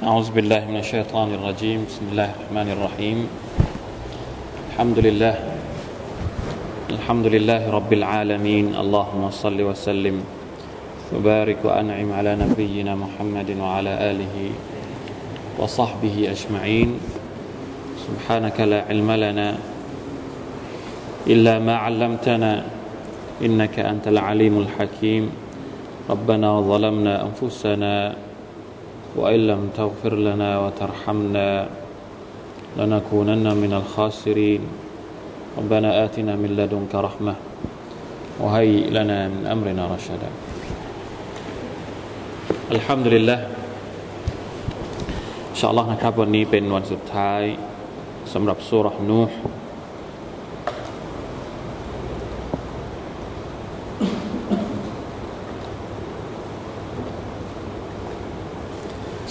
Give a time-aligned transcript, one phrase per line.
[0.00, 1.84] أعوذ بالله من الشيطان الرجيم.
[1.84, 3.18] بسم الله الرحمن الرحيم.
[4.72, 5.36] الحمد لله.
[6.90, 8.80] الحمد لله رب العالمين.
[8.80, 10.24] اللهم صل وسلم.
[11.12, 14.36] وبارك وأنعم على نبينا محمد وعلى آله
[15.60, 16.96] وصحبه أجمعين.
[18.00, 19.48] سبحانك لا علم لنا
[21.28, 22.64] إلا ما علمتنا.
[23.44, 25.28] إنك أنت العليم الحكيم.
[26.08, 28.16] ربنا ظلمنا أنفسنا
[29.15, 31.49] وإن لم تغفر لنا وترحمنا
[32.77, 34.61] لنكونن من الخاسرين
[35.57, 37.35] ربنا آتنا من لدنك رحمة
[38.39, 40.29] وهيئ لنا من أمرنا رشدا
[42.71, 43.39] الحمد لله
[45.53, 47.41] إن شاء الله นะครับวันนี้เป็นวันสุดท้าย
[48.33, 49.37] สำหรับสุรห์นูห์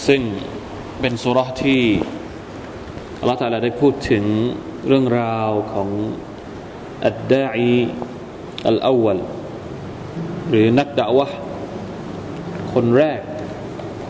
[0.10, 0.22] ซึ่ง
[1.02, 1.82] เป็นสุรษที่
[3.20, 4.24] อัลลอฮฺตาลาได้พูดถึง
[4.88, 5.90] เรื่องราวของ
[7.06, 7.76] อัดดาอี
[8.68, 9.20] อัลอาวล
[10.50, 11.28] หรือนักดะวะ
[12.74, 13.20] คนแรก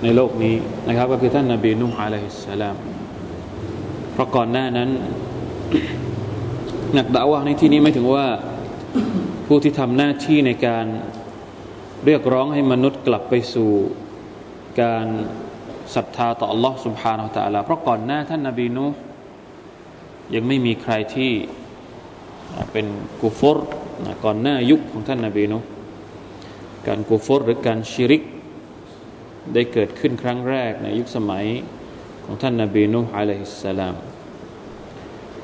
[0.04, 0.56] ในโลกนี้
[0.88, 2.76] นะครับ ก็คือท่านนาบีนุ่มอะลัยฮิสสลาม
[4.12, 4.90] เพราะก่อนหน้านั้น
[6.98, 8.26] นักดะวะในที่นี้ไม่ถึงว่า
[9.48, 10.86] ผู้ที่ทำหน้าที่ในการ
[12.06, 13.72] เรียกร้องให้มนุษย์กลับไปสู่
[14.82, 15.08] การ
[15.95, 18.87] ศรัทธาต่อ Allah سبحانه และ تعالى เพราะก่อนหน้าท่านนาบีนู
[20.35, 21.33] ยังไม่มีใครที่
[22.73, 22.87] เป็น
[23.23, 23.59] กุฟร
[24.25, 25.59] ก่อนหน้ายุคของท่านนาบีนู
[26.87, 28.23] การกุฟรหรือการชิริก
[29.55, 31.45] ได้เกิดขึ้นครั้งแรกในยุคสมัย
[32.25, 33.95] ของท่านนาบีนูอะลัยฮิสสลาม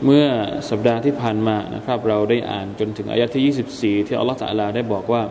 [0.05, 0.27] เมื่อ
[0.71, 5.23] สัปดาห์ที่ผ่านมานะครับ เราได้อ่านจนถึงอายะที่ 24 ที่อัลลอฮฺตะลาได้บอกว่า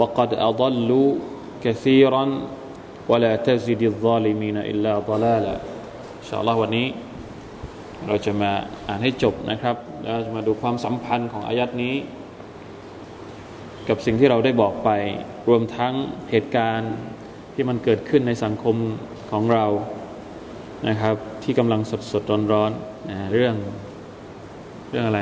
[0.00, 1.10] وقد أضلوا
[1.64, 2.24] كثيرا
[3.10, 5.54] ولا تزد الظالمين إلا ضلالا
[6.18, 6.86] อินชาอัลลอฮ์วันนี้
[8.06, 8.52] เราจะมา
[8.88, 11.94] อ่านให้จบนะครับ แล้วจะมาดูความสัมพันธ์ของอายัดนี้
[13.88, 14.90] กับสิ่งที่เราได้บอกไป
[15.48, 15.94] รวมทั้ง
[16.30, 16.92] เหตุการณ์
[17.54, 18.76] ที่มันเกิดขึ้นในสังคม
[19.30, 19.64] ของเรา
[20.88, 22.70] นะครับ ที่กำลังสดสดร้อนร้อน
[23.32, 23.54] เรื่อง
[24.90, 25.20] เรื่องอะไร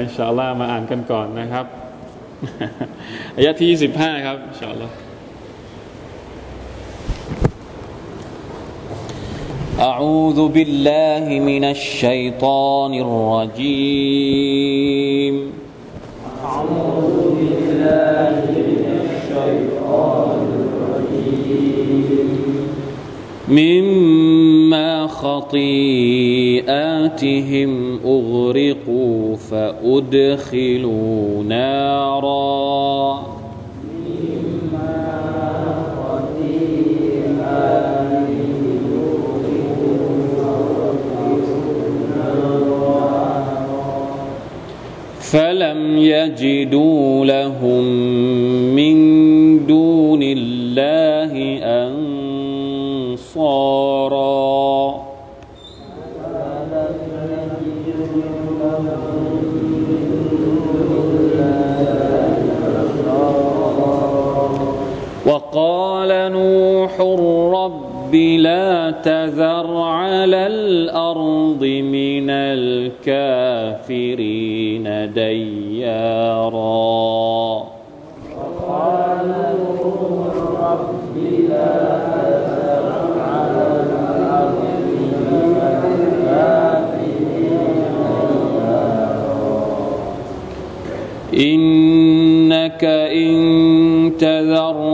[0.00, 1.66] อินชาอัลลอฮ์มาอ่านกันก่อนนะครับ
[3.36, 3.68] อายะที่
[3.98, 4.94] 25ครับอินชาอัลลอฮ์
[9.80, 12.92] أعوذ بالله من الشيطان
[14.18, 15.34] الرجيم
[16.44, 18.34] أعوذ بالله
[18.70, 22.28] من الشيطان الرجيم
[23.48, 24.31] مما
[25.13, 26.63] خطيئاتهم
[28.05, 33.33] أغرقوا فأدخلوا نارا.
[45.33, 47.83] فلم يجدوا لهم
[48.75, 49.22] من
[65.53, 66.99] وقال نوح
[67.61, 73.53] رب لا تذر على الأرض من الكافرين
[75.13, 76.53] ديارا.
[79.53, 81.17] نوح رب
[81.49, 81.73] لا
[82.09, 82.85] تذر
[83.21, 84.61] على الأرض
[84.97, 85.13] من
[85.93, 86.73] الكافرين
[91.33, 93.37] إنك إن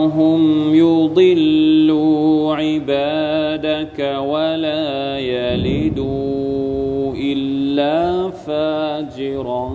[0.10, 9.74] تذرهم يضلوا عبادك ولا يلدوا إلا فاجرا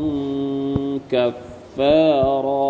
[1.11, 2.64] كفارا.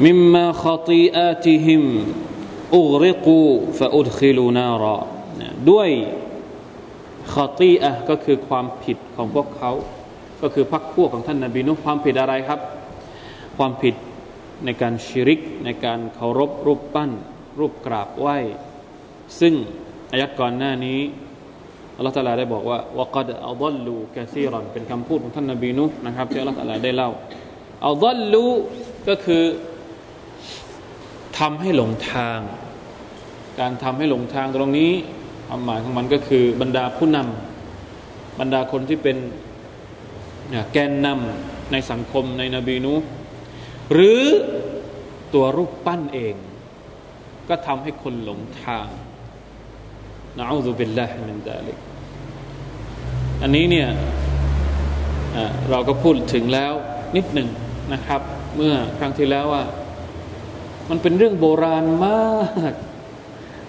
[0.00, 1.82] مما خطيئاتهم
[2.74, 4.98] أغرقوا فأدخلوا نارا
[5.70, 5.90] ด้วย
[7.32, 9.72] ขอตีอะก็คือความผิดของพวกเขา
[10.42, 12.60] ก็คือพรรคพวกของท่านนาบีนุความผิดอะไรครับ
[13.56, 13.94] ความผิด
[14.64, 17.10] ในการชิริก ในการเคารพรูปปั้น
[17.58, 18.38] รูปกราบไหว้
[19.40, 19.54] ซึ่ง
[20.12, 21.00] อายัดก่อนหน้านี้
[21.96, 27.10] อัลลอฮฺตาลาได้บอกว่าวกัดอัลดัลลูกะซีรอนเป็นคำพูดของท่านนบีนุนะครับที่อัลลอฮฺตาลาได้เล่า
[27.86, 28.46] อัลดัลลู
[29.08, 29.42] ก็คือ
[31.41, 32.39] ทำให้หลงทาง
[33.59, 34.91] การทำให้หลงทางตรงนี้
[35.47, 39.17] ความหมายของมันก็คือบรรดาผู้นำบรรดาคนที่เป็น
[40.73, 42.93] แกนนำในสังคมในนบีนู
[43.93, 44.21] หรือ
[45.33, 46.35] ตัวรูปปั้นเอง
[47.49, 48.87] ก็ทำให้คนหลงทาง
[50.37, 51.77] นะอูซุบิลลาฮิมินดาลิก
[53.41, 53.87] อันนี้เนี่ย
[55.69, 56.73] เราก็พูดถึงแล้ว
[57.15, 57.49] นิดหนึ่ง
[57.93, 58.21] นะครับ
[58.55, 59.63] เมื่อครั้งที่แล้วว่า
[60.91, 62.41] มันเป็นเรื่องโบราณมา
[62.71, 62.73] ก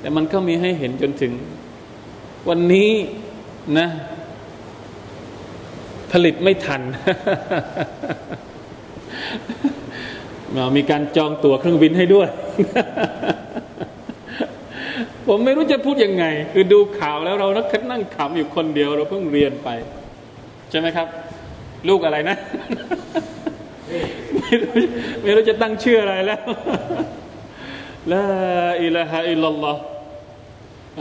[0.00, 1.32] แต่มันก็มีให้เห็นจนถึง
[2.48, 2.90] วันนี้
[3.78, 3.88] นะ
[6.12, 6.82] ผลิตไม่ทัน
[10.76, 12.28] มีการจองตั๋วเครื่องบินให้ด้วย
[15.26, 19.68] ผมไม่รู้จะพูดยังไง คือดูข่าวแล้วเรานักนั่งขำอยู่คนเดียว เราเพิ่งเรียนไป
[20.70, 21.06] ใช่ไหมครับ
[21.88, 22.36] ลูกอะไรนะ
[24.52, 24.72] ไม่รู้
[25.22, 26.40] ไม่รู้จะตั้งชื่ออะไรแล้ว
[28.12, 28.26] ลา
[28.84, 29.80] อิลาฮะอิลลัลลอฮ์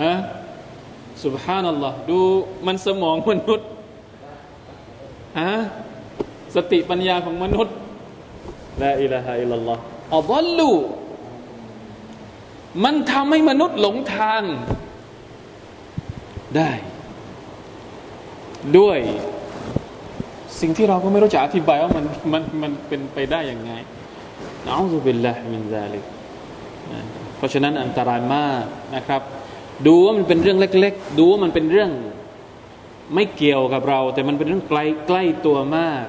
[0.02, 0.14] อะ
[1.24, 2.20] สุบฮานัลลอฮ์ดู
[2.68, 3.68] มันสมองมนุษย์
[5.40, 5.54] ฮะ
[6.56, 7.76] สติปัญญาของมนุษย์
[8.84, 9.82] ลาอิลาฮะอิลลัลลอฮ์
[10.16, 10.72] อัลลู
[12.84, 14.42] มันทำให้มนุษย์หลงทาง
[16.58, 16.72] ได้
[18.78, 19.00] ด้วย
[20.62, 23.74] สิ่งที่เราก็ไม่รู้จะอธิบายว่ามันมันมันเป็นไปได้อย่างไง
[24.66, 26.04] นะอูซุบิลลาฮิมินซาลิก
[27.38, 28.64] เพราะฉะนั้นอันตรายมาก
[28.96, 29.22] นะครับ
[29.88, 31.92] ดูว่ามันเป็นเรื่องเล็ก ๆ ดูว่ามันเป็นเรื่อง
[33.16, 36.06] ไม่เกี่ยวกับเรา แต่มันเป็นเรื่องใกล้ใกล้ตัวมาก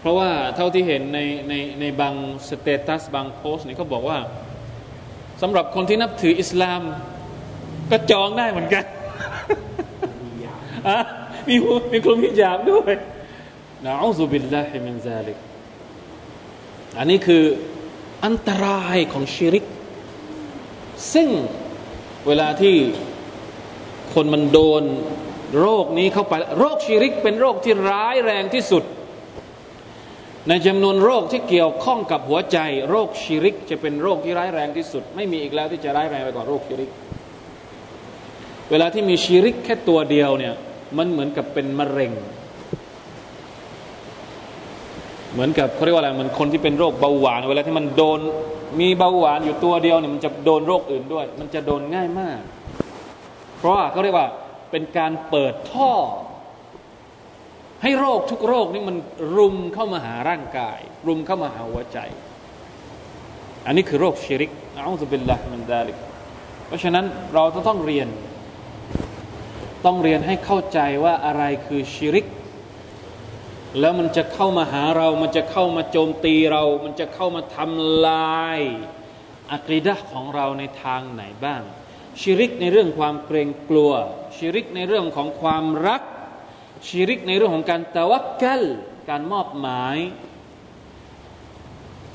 [0.00, 1.18] เพราะว่าเท่าที่เห็นใน
[1.48, 2.14] ในในบาง
[2.48, 4.18] status บางโพสต์นี่เขาบอกว่า
[5.42, 6.80] สำหรับคนที่นับถืออิสลาม
[7.90, 8.84] ก็จองได้เหมือนกัน
[11.48, 11.54] มี
[11.92, 12.94] มีคลุมฮิญาบด้วย
[13.84, 15.38] نعوذ بالله من ذلك
[16.98, 17.44] อันนี้คือ
[18.24, 19.64] อันตรายของชิริก
[21.14, 21.28] ซึ่ง
[22.26, 22.76] เวลาที่
[24.14, 24.84] คนมันโดน
[25.60, 28.84] โรคนี้เข้าไป โรคชีริกเป็นโรคที่ร้ายแรงที่สุด
[30.48, 32.58] ในจำนวนโรคที่เกี่ยวข้องกับหัวใจ
[32.90, 36.90] โรคชีริก จะเป็นโรคที่ร้ายแรงที่สุด ไม่มีอีกแล้วที่จะร้ายแรงไปกว่าโรคชีริก
[38.70, 40.54] เวลาที่มีชีริกแค่ตัวเดียวเนี่ย
[40.98, 42.12] มันเหมือนกับเป็นมะเร็ง
[45.36, 48.18] เหมือนกับเขาเรียกว่าอะไรเหมือนคนที่เป็นโรคเบาหวาน เวลาที่มันโดน
[48.80, 52.40] มีเบาหวานอยู่ตัวเดียวเนี่ยมันจะโดนโรคอื่นด้วย มันจะโดนง่ายมาก
[53.58, 54.28] เพราะว่าเขาเรียกว่า
[54.70, 55.92] เป็นการเปิดท่อ
[57.82, 58.96] ให้โรคทุกโรคนี่มัน
[59.36, 61.98] รุมเข้ามาหาร่างกาย รุมเข้ามาหาหัวใจ
[63.66, 65.96] อันนี้คือโรคชิริกอัลลอฮฺบิลละมันดาลิก
[66.66, 68.08] เพราะฉะนั้นเราต้องเรียน
[69.86, 72.26] ต้องเรียนให้เข้าใจว่าอะไรคือชิริก
[73.80, 78.60] แล้วมันจะเข้ามาหาเรา มันจะเข้ามาโจมตีเรา มันจะเข้ามาทำลาย
[79.52, 81.62] อัคดะของเราในทางไหนบ้าง
[82.20, 83.92] ชิริกในเรื่องความเกรงกลัว
[84.36, 86.02] ชิริกในเรื่องของความรัก
[86.86, 88.62] ชิริกในเรื่องของการตะวักกัล
[89.10, 89.96] การมอบหมาย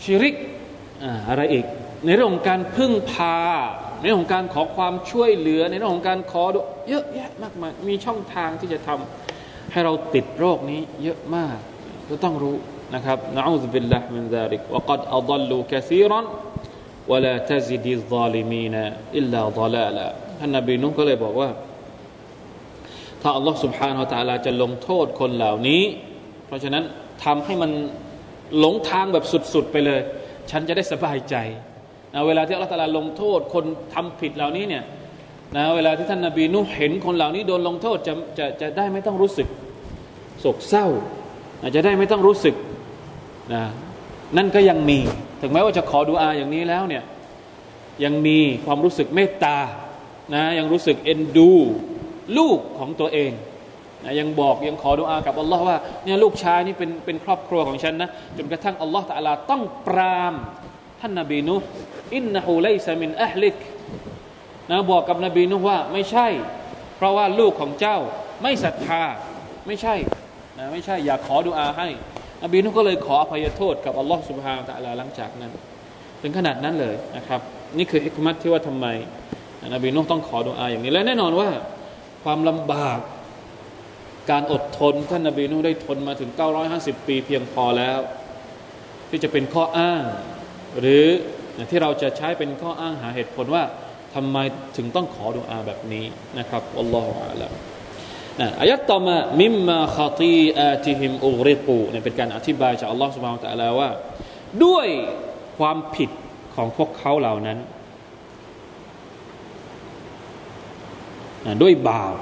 [0.04, 0.36] ชิริก
[1.28, 1.66] อะไรอีก
[2.06, 3.38] ในเรื่องของการพึ่งพา
[4.00, 6.44] ในเรื่องของการขอความช่วยเหลือ ในเรื่องของการขอ
[6.90, 9.21] เยอะแยะมากมายมีช่องทางที่จะทำ
[9.73, 11.57] ให้เราติดโรคนี้เยอะมาก
[12.09, 12.57] ก็ต้องรู้
[12.95, 16.27] นะครับนะอูซบิลลาฮ์มินซาลิกวะกัดอัลลูคซีรัน
[17.11, 18.77] วะลาตซิดิซาลิมีน
[19.17, 20.07] อิลลาฎลาลา
[20.39, 21.51] ท่านนบีนุก็เลยบอกว่า
[23.23, 25.83] ถ้าอัลลอฮ์ سبحانه และ تعالى จะลงโทษคนเหล่านี้
[26.47, 26.85] เพราะฉะนั้น
[27.25, 27.71] ทำให้มัน
[28.59, 30.01] หลงทางแบบสุดๆไปเลย
[30.51, 31.37] ฉันจะได้สบายใจ
[32.15, 33.65] นะเวลาที่อัลลอฮฺตาลาลงโทษ คน
[33.95, 34.85] ทำผิดเหล่านี้เนี่ย
[35.56, 39.48] นะเวลาที่ท่านนาบีนุเห็นคนเหล่านี้โดนลงโทษจะจะจะได้ไม่ต้องรู้สึก
[40.40, 40.88] โศกเศร้า
[41.62, 42.56] อาจจะได้ไม่ต้องรู้สึก
[43.54, 43.64] นะ
[44.38, 45.00] นั่นก็ยังมี
[45.42, 47.04] ถึงแม้ว่าจะขอดุอาอย่างนี้แล้วเนี่ย
[48.04, 49.58] ยังมีความรู้สึกเมตตา
[50.34, 51.52] นะยังรู้สึกเอ็นดู
[52.38, 53.32] ลูกของตัวเอง
[54.04, 60.34] นะยังบอกยังขอดุอากับอัลลอฮ์ว่าเนี่ยลูกชายนี่เป็นเป็นครอบครัวของฉันนะจนกระทั่งอัลลอฮ์ตะลาต้องปราม
[61.02, 61.56] ท่านนบีนุ
[62.16, 63.58] อินนะฮูไลซามินอัลลิก
[64.70, 66.28] นะบอกกับนบีนุว่าไม่ใช่
[66.98, 67.98] เพราะว่าลูกของเจ้า
[68.42, 69.04] ไม่ศรัทธา
[69.68, 69.96] ไม่ใช่
[70.58, 71.88] นะไม่ใช่อยากขอดุอาให้
[72.44, 75.52] นบีนุก็เลยขออภัยโทษกับอัลลอฮ์สุบฮานตะลาหลังจากนั้น
[76.22, 77.42] ถึงขนาดนั้นเลยนะครับ
[77.78, 78.88] นี่คือฮิกมัตที่ว่าทำไม
[79.74, 81.50] นบีนุต้องขอดุอาอย่างนี้และแน่นอนว่า
[82.24, 83.00] ความลำบาก
[84.32, 86.30] การอดทนท่านนบีนุได้ทนมาถึง
[86.70, 88.00] 950 ปีเพียงพอแล้ว
[89.10, 90.04] ที่จะเป็นข้ออ้าง
[90.80, 91.06] หรือ
[91.72, 93.64] ที่เราจะใช้เป็นข้ออ้างหาเหตุผลว่า
[94.16, 94.38] ทำไม
[94.78, 96.06] ถึงต้องขอดุอาแบบนี้
[96.40, 97.52] นะครับอัลลอฮฺอัลลอฮ
[98.40, 103.90] นะอายัดต่อมามิมมาคาตีอาติฮิมอุริกูเนี่ยเป็นการอธิบายจากอัลลอฮฺสุบฮานตะลาว่า
[104.66, 104.88] ด้วย
[105.58, 106.10] ความผิด
[106.56, 107.58] ของพวกเขาเหล่านั้น
[111.46, 112.16] นะด้วยบาป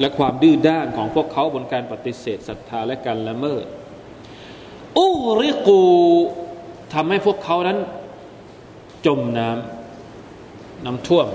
[0.00, 3.64] และความดื้อด้านของพวกเขาบนการปฏิเสธศรัทธาและการละเมิด
[4.98, 5.08] อุ
[5.42, 5.82] ริกู
[6.94, 7.78] ทำให้พวกเขานั้น
[9.06, 9.79] จมน้ำ
[10.84, 11.26] น้ำท่วม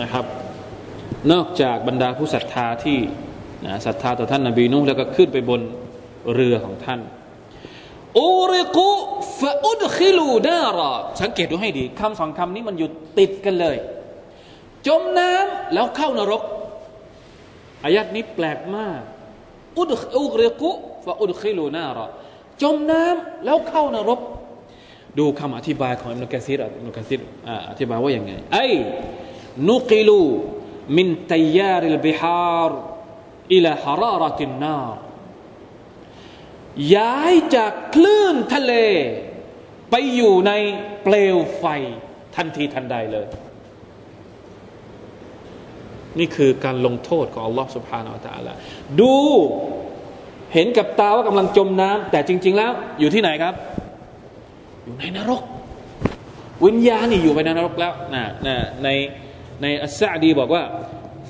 [0.00, 0.24] นะครับ
[1.32, 2.98] นอกจากบรรดาผู้ศรัทธาที่
[3.86, 5.60] ศรัทธาต่อท่านนบีนุ่แล้วก็ขึ้นไปบน
[6.34, 7.00] เรือของท่าน
[8.18, 8.88] อุริกุ
[9.40, 13.76] ฟะอุดคิลูดารอสังเกตดูให้ดีคำสองคำนี้มันอยู่ติดกันเลย
[14.86, 16.42] จมน้ำแล้วเข้านรก
[17.84, 19.00] อายัดนี้แปลกมาก
[19.78, 20.70] อุดอุกริกุ
[21.04, 22.06] فأدخلوا نارا
[22.62, 24.20] จมน้ำแล้วเข้านรก
[25.18, 27.20] ดูคำอธิบายของอิบนุกะซีรอิบนุกะซีร
[27.70, 34.78] อธิบายว่าอย่างไงأي نقلوا من تيار البحار إلى حرارة النار
[36.96, 38.72] ย้ายจากคลื่นทะเล
[39.90, 40.52] ไปอยู่ใน
[41.02, 41.64] เปลวไฟ
[42.36, 43.26] ทันทีทันใดเลย
[46.18, 48.54] นี่คือการลงโทษของอัลลอฮ์สุบฮานาอัลตะละ
[49.00, 49.16] ดู
[50.52, 53.54] เห็นกับตาว่ากำลังจมน้ำแต่จริง ๆ แล้วอยู่ที่ไหนครับ
[54.85, 55.43] อยู่ในนรก
[56.65, 58.89] วิญญาณนี่อยู่ไปในนรกแล้วนะนะใน
[59.61, 60.63] ในอัสซาดีบอกว่า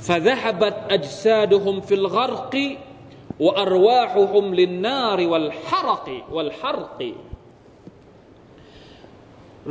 [0.08, 2.56] فذهبت أجسادهم في الغرق
[3.46, 7.00] وأرواحهم للنار والحرق والحرق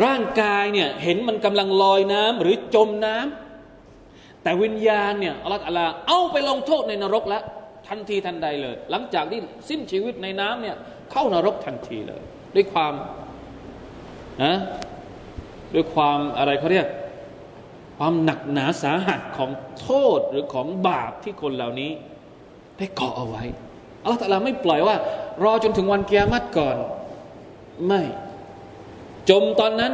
[0.04, 7.42] ร่างกายเนี่ยเห็นมันกำลังลอยน้ำหรือจมน้ำแต่วิญญาณเนี่ยอัลลอฮฺเอาไปลงโทษในนรกแล้ว
[7.88, 10.76] ทันทีทันใดเลย หลังจากที่สิ้นชีวิตในน้ำเนี่ย
[11.12, 12.22] เข้านรกทันทีเลย
[12.54, 12.94] ด้วยความ
[14.43, 14.53] นะ
[15.73, 16.87] ด้วยความอะไรเขาเรียก
[17.97, 19.49] ความหนักหนาสาหัสของ
[19.79, 21.91] โทษหรือของบาปที่คนเหล่านี้
[22.77, 23.43] ได้เกาะเอาไว้
[24.03, 24.95] อัลลอฮฺไม่ปล่อยว่า
[25.43, 26.77] รอจนถึงวันเกียรติก่อน
[27.87, 28.01] ไม่
[29.29, 29.93] จมตอนนั้น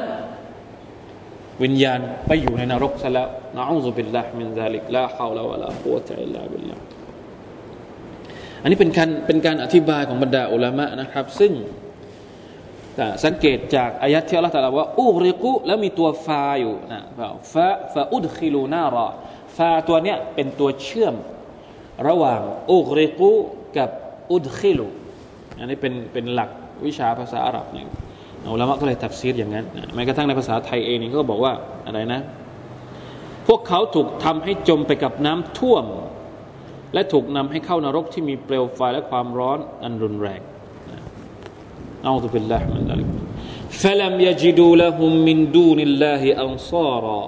[1.63, 6.77] วิญญาณไปอยู่ในนรกซะแล้วنعوذ بالله من ذلك لا حول ولا قوة إلا بالله
[8.61, 11.51] อันนี้เป็นการเป็นการอธิบายของบรรดาอุลามะนะครับ ซึ่ง
[13.25, 19.07] สังเกตจากอายัดที่อัลลอฮฺตรัสว่าأغرقوا แล้วมีตัวฟาอยู่นะฟา فأدخلوا نارا
[19.57, 21.15] ฟาตัวเนี้ยเป็นตัวเชื่อม
[22.07, 23.31] ระหว่าง أغرقوا
[23.77, 23.89] กับ
[24.31, 24.87] أدخلوا
[25.59, 26.49] อันนี้เป็นเป็นหลัก
[26.85, 27.83] วิชาภาษาอาหรับนี่
[28.53, 31.53] อุลามะก็เลยตัดซีดอย่างนั้นแม้กระทั่งในภาษาไทยเองนี่ก็บอกว่า
[31.87, 32.21] อะไรนะ
[33.47, 35.85] พวกเขาถูกทำให้จมไปกับน้ำท่วม
[36.93, 40.41] และถูกนำให้เข้านรกที่มีเปลวไฟและความร้อนอันรุนแรง
[42.04, 43.08] เอาตุบิลลาฮิมินดาลิก
[43.82, 47.24] فلم يجدوا لهم من دون الله أنصارا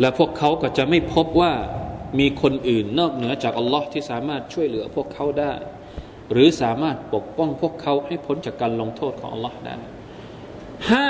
[0.00, 1.52] และพวกเขาก็จะไม่พบว่า
[2.18, 5.52] มีคนอื่นนอกเหนือจากอัลลอฮ์ที่สามารถช่วยเหลือพวกเขาได้
[6.32, 9.74] หรือสามารถปกป้องพวกเขาให้พ้นจากการลงโทษของ Allah ได้
[10.90, 11.08] ห้า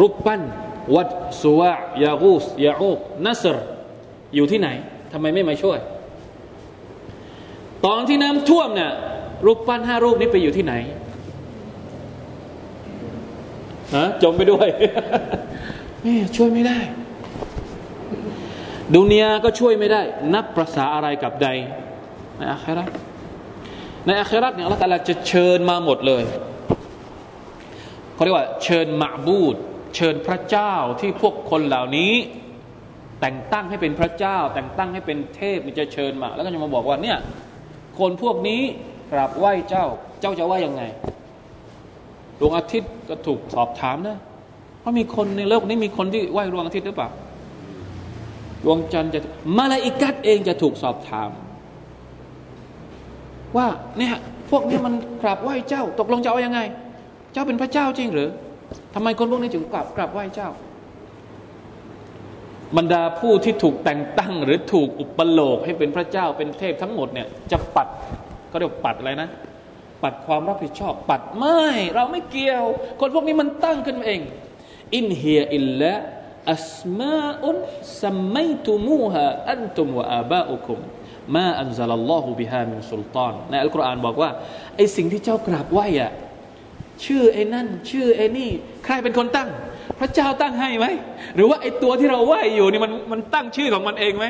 [0.00, 0.42] รูปปั้น
[0.94, 1.08] วัด
[1.42, 1.72] สุวะ
[2.04, 3.56] ยากูสยาอูกนัสร
[4.34, 4.68] อยู่ที่ไหน
[5.12, 5.78] ทำไมไม่มาช่วย
[7.85, 8.91] ตอนที่น้ำท่วมเนี่ย
[9.45, 10.73] รูปปั้นห้ารูปนี้ไปอยู่ที่ไหน
[13.95, 14.67] ฮะจมไปด้วย
[16.01, 16.79] ไม่ช่วยไม่ได้
[18.95, 20.01] ดุนยาก็ช่วยไม่ได้
[20.33, 21.47] นับประษาอะไรกับใด
[22.37, 22.85] ในอาครา
[24.05, 26.23] ในอาคราเนี่ยอัลลอฮฺจะเชิญมาหมดเลย
[28.13, 29.55] เขาเรียกว่า เชิญมาบูด
[29.95, 32.13] เชิญพระเจ้าที่พวกคนเหล่านี้
[33.21, 37.17] แต่งตั้งให้เป็นพระเจ้า แต่งตั้งให้เป็นเทพมันจะเชิญมา แล้วก็จะมาบอกว่าเนี่ย
[37.99, 38.61] คนพวกนี้
[39.11, 39.85] กราบไหว้เจ้า
[40.21, 40.83] เจ้าจะว่ายังไง
[42.39, 44.17] ดวงอาทิตย์ก็ถูกสอบถามนะ
[44.79, 47.09] เพราะมีคนในโลกนี้มีคนที่ไหว้ดวงอาทิตย์หรือเปล่า
[48.63, 49.19] ดวงจันทร์จะ
[49.57, 51.29] มาลาอิกัดเองจะถูกสอบถาม
[53.57, 54.15] ว่าเนี่ย
[54.49, 56.59] พวกนี้มันกราบไหว้เจ้า ตกลงจะเอาอยัางไง
[57.33, 58.29] เจ้าเป็นพระเจ้าจริงหรือ
[58.93, 60.49] ทำไมคนพวกนี้จึงกราบกราบไหว้เจ้า
[62.77, 67.87] บรรดาผู้ที่ถูกแต่งตั้ง หรือถูกอุปโลกให้เป็นพระเจ้าเป็นเทพทั้งหมดเนี่ยจะปัด
[68.49, 69.29] เขาเรียกปัดอะไรนะ
[70.03, 71.63] ปัดความรับผิดชอบ ปัดไม่
[71.95, 72.65] เราไม่เกี่ยว
[72.99, 74.21] คนพวกนี้มันตั้งขึ้นเอง
[74.95, 75.93] อินเฮียอิลละ
[76.53, 77.55] อัสมาอุน
[78.01, 80.79] สัมมัยตุมูฮะอันตุมวะอาบาอุคุม
[81.35, 84.29] มาอันซัลลัลลอฮุบิฮามินสุลตานในอัลกุรอานบอกว่า
[84.75, 86.11] ไอสิ่งที่เจ้ากราบไหว้อะ
[87.05, 88.49] ชื่อไอ้นั่น ชื่อไอ้นี่
[88.85, 89.49] ใครเป็นคนตั้ง
[89.99, 90.85] พระเจ้าตั้งให้ไหม
[91.35, 94.25] หรือว่าไอ้ตัวที่เราไหว้อยู่นี่มันมันตั้งชื่อของมันเองไหม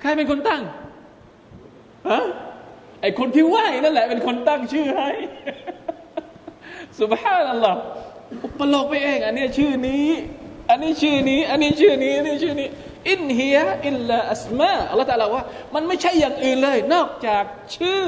[0.00, 0.62] ใครเป็นคนตั้ง
[2.10, 2.24] ฮะ
[3.02, 5.10] ไอ้คนที่ไหวนั่นแหละเป็นคนตั้งชื่อให้
[7.00, 7.80] สุบฮานัลลอฮ์
[8.44, 10.06] อุปโลกไปเอง อันนี้ชื่อนี้
[10.70, 12.68] อันนี้ชื่อนี้ อันนี้ชื่อนี้อันนี้ชื่อนี้
[13.10, 17.44] อินเฮียอิลลาอัสมาอัลลอฮฺตาลาว่า มันไม่ใช่อย่างอื่นเลย นอกจาก
[17.76, 18.04] ชื่อ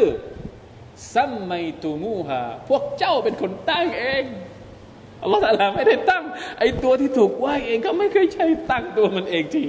[1.14, 4.24] ซัมไมตูมูฮาพวกเจ้าเป็นคนตั้งเอง
[5.22, 6.24] อัลลอฮฺตาลาไม่ได้ตั้ง
[6.58, 9.64] ไอตัวที่ถูกไหวเองก็ไม่เคยใช่ตั้งตัวมันเองที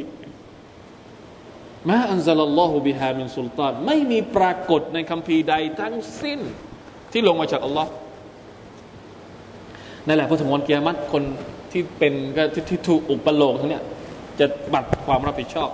[1.90, 6.40] มาอันซัลลอฮุบิฮามินสุลตานไม่มีปรากฏในคัมภีร์ใดทั้งสิ้น
[7.12, 7.92] ที่ลงมาจากอัลลอฮ์
[10.08, 11.24] นั่นแหละพอถึงวันเกียรติคน
[11.72, 13.84] ที่เป็นก็ที่ถูกอุปโลกทั้งเนี้ย
[14.40, 15.70] จะบัดความรับผิดชอบ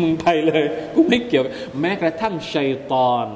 [0.00, 1.44] มึงไปเลยกูไม่เกี่ยว
[1.80, 3.26] แม้กระทั่งชัยตอน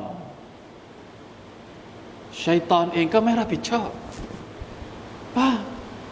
[2.45, 3.89] ชัยตอนเองก็ไม่รับผิดชอบ
[5.37, 5.49] ป้า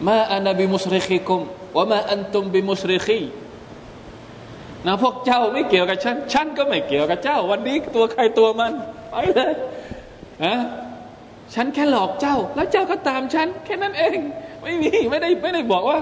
[0.07, 1.41] มาอันนบีมุสริคิกุม
[1.77, 3.21] ว่ามาอันตุมบิมุสริคี
[4.87, 8.73] นะพวกเจ้าไม่เกี่ยวกับฉัน ฉันก็ไม่เกี่ยวกับเจ้า วันนี้ตัวใครตัวมัน
[9.11, 9.53] ไปเลย
[10.45, 10.55] นะ
[11.55, 14.19] ฉันแค่หลอกเจ้า แล้วเจ้าก็ตามฉัน แค่นั้นเอง
[14.63, 15.99] ไม่มีไม่ได้ไม่ได้บอกว่า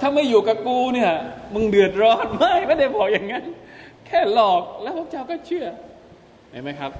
[0.00, 1.12] ถ้าไม่อยู่กับกูเนี่ย
[1.54, 3.44] มึงเดือดร้อนไม่ไม่ได้บอกอย่างนั้น
[4.06, 5.66] แค่หลอกแล้วพระเจ้าก็เชื่อ
[6.50, 6.90] เห็นไหมครับ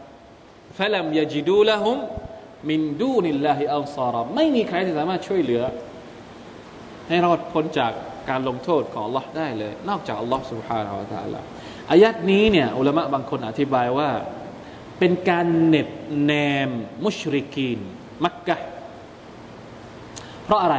[0.77, 1.99] ฟะลัมยาจิดูละหุม
[2.70, 5.64] มินดูนิลลาฮิอัลซาระไม่มีใครที่สามารถช่วยเหลือ
[7.08, 7.92] ให้รอดพ้นจาก
[8.30, 11.40] การลงโทษของ Allah ได้เลย นอกจาก Allah سبحانه และ تعالى
[11.92, 14.10] อายัดนี้เนี่ยอุลามะบางคนอธิบายว่า
[15.00, 15.90] เป็นการเน็บ
[16.24, 16.32] แน
[16.68, 16.70] ม
[17.06, 17.80] มุชริกีน
[18.24, 18.58] มักกะ
[20.44, 20.78] เพราะอะไร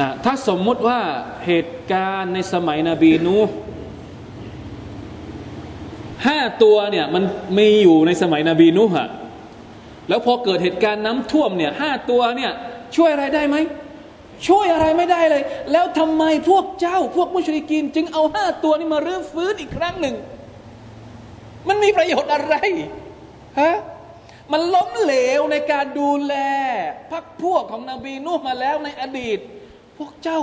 [0.00, 1.00] นะถ้าสมมุติว่า
[1.46, 3.36] เหตุการณ์ในสมัยนบีนู
[6.26, 7.24] ห้าตัวเนี่ยมัน
[7.58, 9.08] มีอยู่ในสมัยนบีนูฮะ
[10.09, 12.51] แล้วพอเกิดเหตุการณ์น้ำท่วมเนี่ยห้าตัวเนี่ย
[12.95, 13.57] ช่วยอะไรได้ไหม
[14.47, 20.15] ช่วยอะไรไม่ได้เลย แล้วทำไมพวกเจ้าพวกมุชริกินจึงเอาห้าตัวนี้มารื้อฟื้นอีกครั้งหนึ่ง
[21.67, 22.55] มันมีประโยชน์อะไร
[23.59, 23.75] ฮะ
[24.51, 26.33] มันล้มเหลวในการดูแล
[27.11, 29.39] พักพวกของนบีนูมาแล้วในอดีต
[29.97, 30.39] พวกเจ้า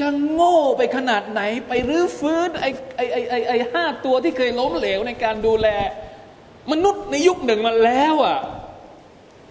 [0.00, 5.68] จะโง่ไปขนาดไหน ไปรื้อฟื้นไอ้ไอ้ไอ้ไอ้ห้าตัวที่เคยล้มเหลวในการดูแล
[6.72, 8.38] มนุษย์ในยุคหนึ่งมาแล้วอะ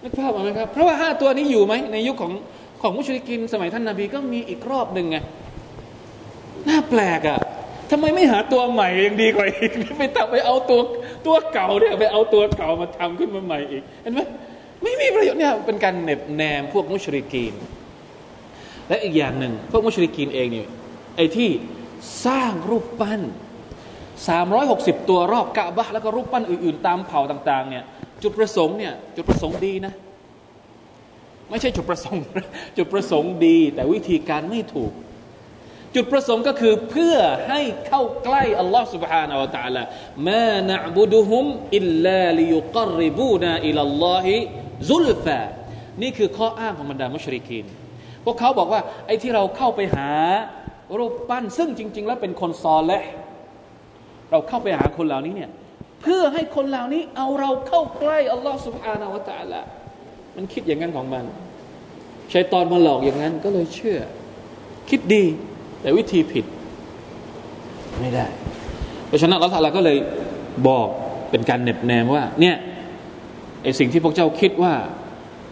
[0.02, 2.32] นึกภาพออกไหมครับ เพราะว่าห้าตัวนี้อยู่ไหมในยุคของ
[2.82, 5.16] ของมุชลิกิน สมัยท่านนาบีก็มีอีกรอบหนึ่งไง
[6.68, 7.40] น่าแปลกอะ
[7.90, 10.80] ทำไมไม่หาตัวใหม่ยังดีกว่าอีกไปตัไปเอาตัว
[11.26, 14.20] ตัวเก่าเนี่ยไปเอาตัวเก่ามาทำขึ้นมาใหม่อีกเห็นไหม
[14.82, 17.54] ไม่มีประโยชน์เนี่ยเป็นการเน็บแนมพวกมุชริกีน
[18.88, 20.68] และอีกอย่างหนึ่งพวกมุชริกีนเองเนี่ย
[21.16, 21.50] ไอ้ที่
[22.26, 23.20] สร้างรูปปั้น
[24.17, 27.83] 360 ตัวรอบกะบะแล้วก็รูปปั้นอื่นๆ ตามเผ่าต่างๆเนี่ย
[28.23, 29.93] จุดประสงค์เนี่ยจุดประสงค์ดีนะ
[31.49, 32.23] ไม่ใช่จุดประสงค์
[32.77, 34.91] จุดประสงค์ดี แต่วิธีการไม่ถูก
[35.95, 37.15] จุดประสงค์ก็คือเพื่อ
[37.47, 39.83] ให้เข้าใกล้อัลลอฮ์ سبحانه และ تعالى
[40.27, 44.35] มานะบุดุฮุมอิลลาลิยุกริบูนาอิลลอฮิ
[44.89, 45.41] ซุลฟา
[46.01, 47.65] นี่คือข้ออ้างของบรรดามุชริกีน
[48.25, 50.11] พวกเขาบอกว่าไอ้ที่เราเข้าไปหา
[50.97, 53.03] รูปปั้น ซึ่งจริง ๆ แล้วเป็นคนซอและ
[54.30, 55.50] เราเข้าไปหาคนเหล่านี้เนี่ย
[56.02, 59.60] เพื่อให้คนเหล่านี้เอาเราเข้าใกล้อัลลอฮ์สุบฮานาวะตะละ
[60.36, 61.24] มันคิดอย่างนั้นของมัน
[62.30, 63.98] ใช้ตอนมาหลอกอย่างนั้นก็เลยเชื่อ
[64.90, 65.24] คิดดี
[65.80, 66.44] แต่วิธีผิด
[68.00, 68.26] ไม่ได้
[69.06, 69.98] เพราะฉะนั้นอัลลอฮ์ก็เลย
[70.68, 70.88] บอก
[71.30, 72.56] เป็นการเน็บแนมว่า เนี่ย
[73.62, 74.74] ไอสิ่งที่พวกเจ้าคิดว่า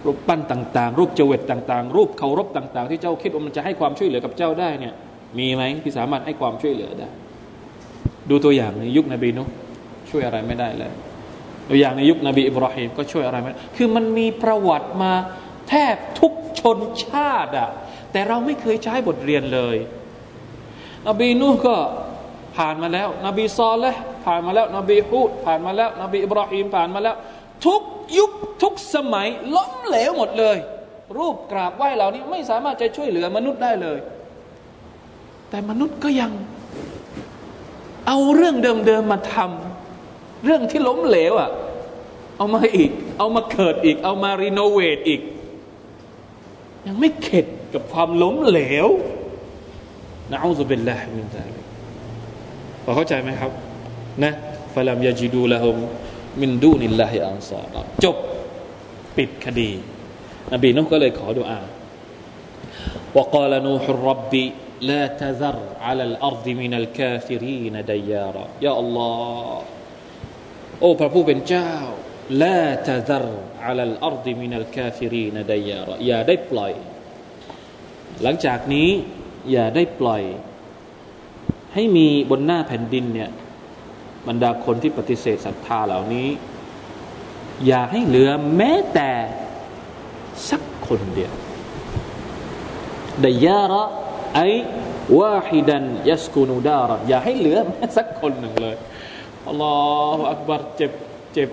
[0.07, 4.95] รูปปั้นต่าง ๆ รูปเจวิตต่าง ๆ รูปเคารพต่าง ๆ ที่เจ้าคิดว่ามันจะให้ความช่วยเหลือกับเจ้าได้เนี่ย
[5.39, 7.09] มีไหมที่สามารถให้ความช่วยเหลือได้
[8.31, 9.45] ดูตัวอย่างในยุคนบีนุ
[10.11, 10.93] ช่วยอะไรไม่ได้เลย
[11.69, 15.13] ตัวอย่างในยุคนบีอิบราฮิมก็ช่วยอะไรไม่ได้คือมันมีประวัติมา
[15.69, 17.71] แทบทุกชนชาติอะ
[18.13, 19.77] แต่เราไม่เคยใช้บทเรียนเลย
[21.09, 21.77] นบีนูก็
[22.57, 27.17] ผ่านมาแล้ว นบีซอลและผ่านมาแล้ว นบีฮูดผ่านมาแล้ว นบีอิบราฮิมผ่านมาแล้ว
[27.67, 27.83] ทุก
[28.19, 28.31] ยุค
[28.63, 30.57] ทุกสมัยล้มเหลวหมดเลย
[31.19, 33.99] รูปกราบไหว้เหล่านี้ไม่สามารถจะช่วยเหลือมนุษย์ได้เลย
[35.51, 36.33] แต่มนุษย์ก็ยัง
[38.07, 41.51] เอาเรื่องเดิมๆมาทำเรื่องที่ล้มเหลวอะ่ะ
[42.37, 45.21] เอามาอีก เอามาเกิดอีก เอามารีโนเวทอีก
[46.87, 48.89] ยังไม่เข็ดกับความล้มเหลว
[50.33, 51.65] نعوذ بالله من ذلك
[52.85, 53.51] พอเข้าใจไหมครับ
[54.25, 54.33] นะ
[54.75, 55.77] فلم يجدوا لهم
[56.41, 58.17] من دون الله أنصارا จบ
[59.17, 59.71] ปิดคดี
[60.53, 61.61] นบีนูห์็เลยขอดุอา
[63.17, 64.45] ว่าقال نوح رب
[64.82, 69.62] لا تذر على الأرض من الكافرين ديارا يا الله
[70.80, 71.72] โอ้พระผู้เป็นเจ้า
[72.44, 73.26] لا تذر
[73.66, 76.74] على الأرض من الكافرين ديارا อย่าได้ปล่อย
[78.24, 78.90] หลังจากนี้
[79.52, 80.24] อย่าได้ปล่อย
[81.74, 83.30] ให้มีบนหน้าแผ่นดินเนี่ย
[84.28, 86.30] บรรดาคนที่ปฏิเสธศรัทธาเหล่านี้
[87.66, 89.12] อย่าให้เหลือแม้แต่
[90.50, 91.34] สักคนเดียว
[93.24, 93.84] ดยาระ
[94.37, 94.43] ไอ
[95.19, 98.77] วาฮิดันยัสกุนูดาระอย่าให้เหลือแม้สักคนหนึ่งเลย
[99.49, 99.75] อัลลอ
[100.17, 100.93] ฮฺอักบัรเจ็บ
[101.35, 101.49] เจ็บ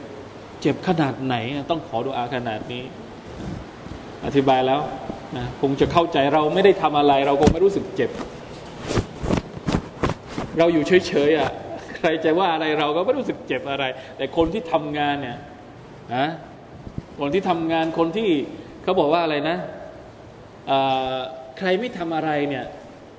[0.62, 1.36] เจ็บขนาดไหน
[1.72, 2.84] ต้องขอดุอาขนาดนี้
[4.26, 4.80] อธิบายแล้ว
[5.38, 8.12] นะคงจะเข้าใจเราไม่ได้ทำอะไร เราคงไม่รู้สึกเจ็บ
[10.58, 11.50] เราอยู่เฉยๆอะ
[11.98, 13.84] ใครจะว่าอะไรเราก็ไม่รู้สึกเจ็บอะไร
[14.18, 15.38] แต่คนที่ทำงานเนี่ย
[16.16, 16.28] นะ
[17.20, 18.30] คนที่ทำงานคนที่
[18.84, 19.58] เขาบอกว่าอะไรนะ
[20.72, 21.20] อ่า
[21.58, 22.66] ใครไม่ทำอะไรเนี่ย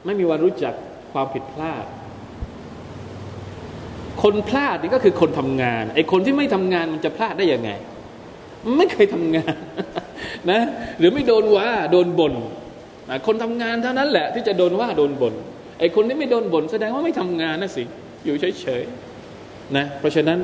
[0.05, 0.75] ไม่มีวันรู้จัก
[1.13, 1.85] ความผิดพลาด
[4.23, 7.71] คนพลาดนี่ก็คือคนทำงานไอ้คนที่ไม่ทำงานมันจะพลาดได้ยังไง
[8.79, 9.55] ไม่เคยทำงาน
[10.51, 10.61] นะ
[10.99, 12.35] หรือไม่โดนว่าโดนบน่น
[13.27, 15.35] คนทำงานเท่านั้นแหละ ที่จะโดนว่าโดนบน่น
[15.79, 17.85] ไอ้คนที่ไม่โดนบน่นแสดงว่าไม่ทำงานนะสิ
[18.25, 20.39] อยู่เฉยๆนะเพราะฉะนั้น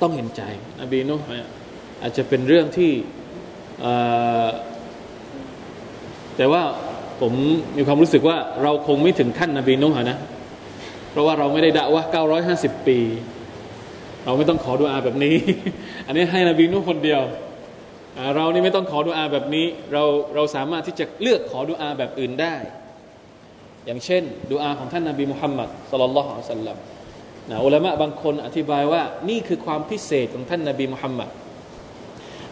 [0.00, 0.42] ต้องเห็นใจ
[0.80, 1.16] นบีนุ
[2.02, 2.90] อาจจะเป็นเรื่องที่
[6.36, 6.62] แต่ว่า
[7.20, 7.32] ผม
[7.76, 10.18] มีความรู้สึกว่าเราคงไม่ถึงขั้นนบีนุฮ์นะ
[11.10, 12.02] เพราะว่าเราไม่ได้ด่าว่า
[12.46, 12.98] 950 ปี
[14.24, 15.36] เราไม่ต้องขอดุอาแบบนี้
[16.06, 17.22] อันนี้ให้นบีนุฮ์คนเดียว
[18.36, 20.02] เรานี่ไม่ต้องขอดุอาแบบนี้ เรา
[20.34, 22.54] เราสามารถที่จะเลือกขอดุอาแบบอื่นได้
[23.86, 26.76] อย่างเช่นดุอาของท่านนบีมุฮัมมัดสลลัลลอฮุอะลัยฮิสัลลัม
[27.50, 31.28] นะอุลามะบางคนอธิบายว่านี่คือความพิเศษของท่านนบีมุฮัมมัด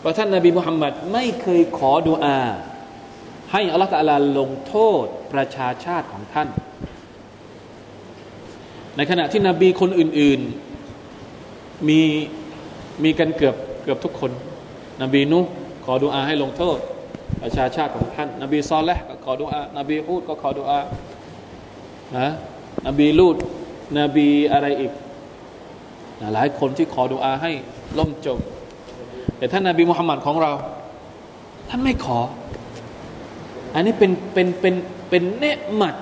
[0.04, 2.40] ว่าท่านนบีมุฮัมมัดไม่เคยขอดุอา
[3.52, 6.48] ให้อัลลอฮฺตะลาลงโทษประชาชาติของท่าน
[8.96, 10.40] ในขณะที่นบีคนอื่น
[11.14, 12.00] ๆ มี
[13.04, 14.30] มีกันเกือบเกือบทุกคน
[15.02, 15.40] นบีนุ
[15.84, 16.78] ขอดุอาให้ลงโทษ
[17.42, 20.80] ประชาชาติของท่าน นบีซอลและก็ขอดุอานบีฮูดก็ขอดุอา
[22.16, 22.28] นะ
[22.86, 23.36] นบีลูด
[23.98, 24.92] นบีอะไรอีก
[26.34, 27.52] หลายคนที่ขอดุอาให้
[27.98, 28.38] ล่มจม
[29.38, 30.52] แต่ท่านนบีมุฮัมมัดของเรา
[31.68, 32.18] ท่านไม่ขอ
[33.74, 34.74] อันนี้เป็นเป็นเป็น
[35.10, 35.44] เป็นเน
[35.80, 35.96] มัด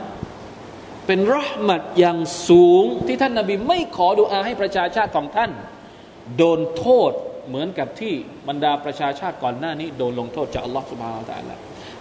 [1.06, 5.50] เป็นรหมัดอย่างสูงที่ท่านนาบีไม่ขอดุอาให้ประชาชาติของท่าน
[6.36, 7.12] โดนโทษ
[7.48, 8.12] เหมือนกับที่
[8.48, 11.58] บรรดาประชาชาติก่อนหน้านี้ โดนลงโทษจากอัลลอฮฺสุบฮานาอัลลอฮฺ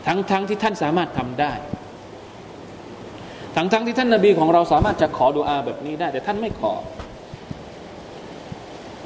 [0.07, 1.53] ทั้งทั้งที่ท่านสามารถทำได้
[3.55, 6.73] ทั้งทั้งที่ท่านนาบีของเราสามารถจะขอดุอาแบบนี้ได้ แต่ท่านไม่ขอ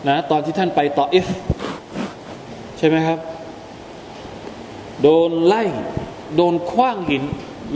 [0.08, 1.28] นะตอนที่ท่านไปต่ออิฟ
[2.78, 3.20] ใช่ไหมครับ
[5.02, 5.64] โดนไล่
[6.36, 7.24] โดนคว้างหิน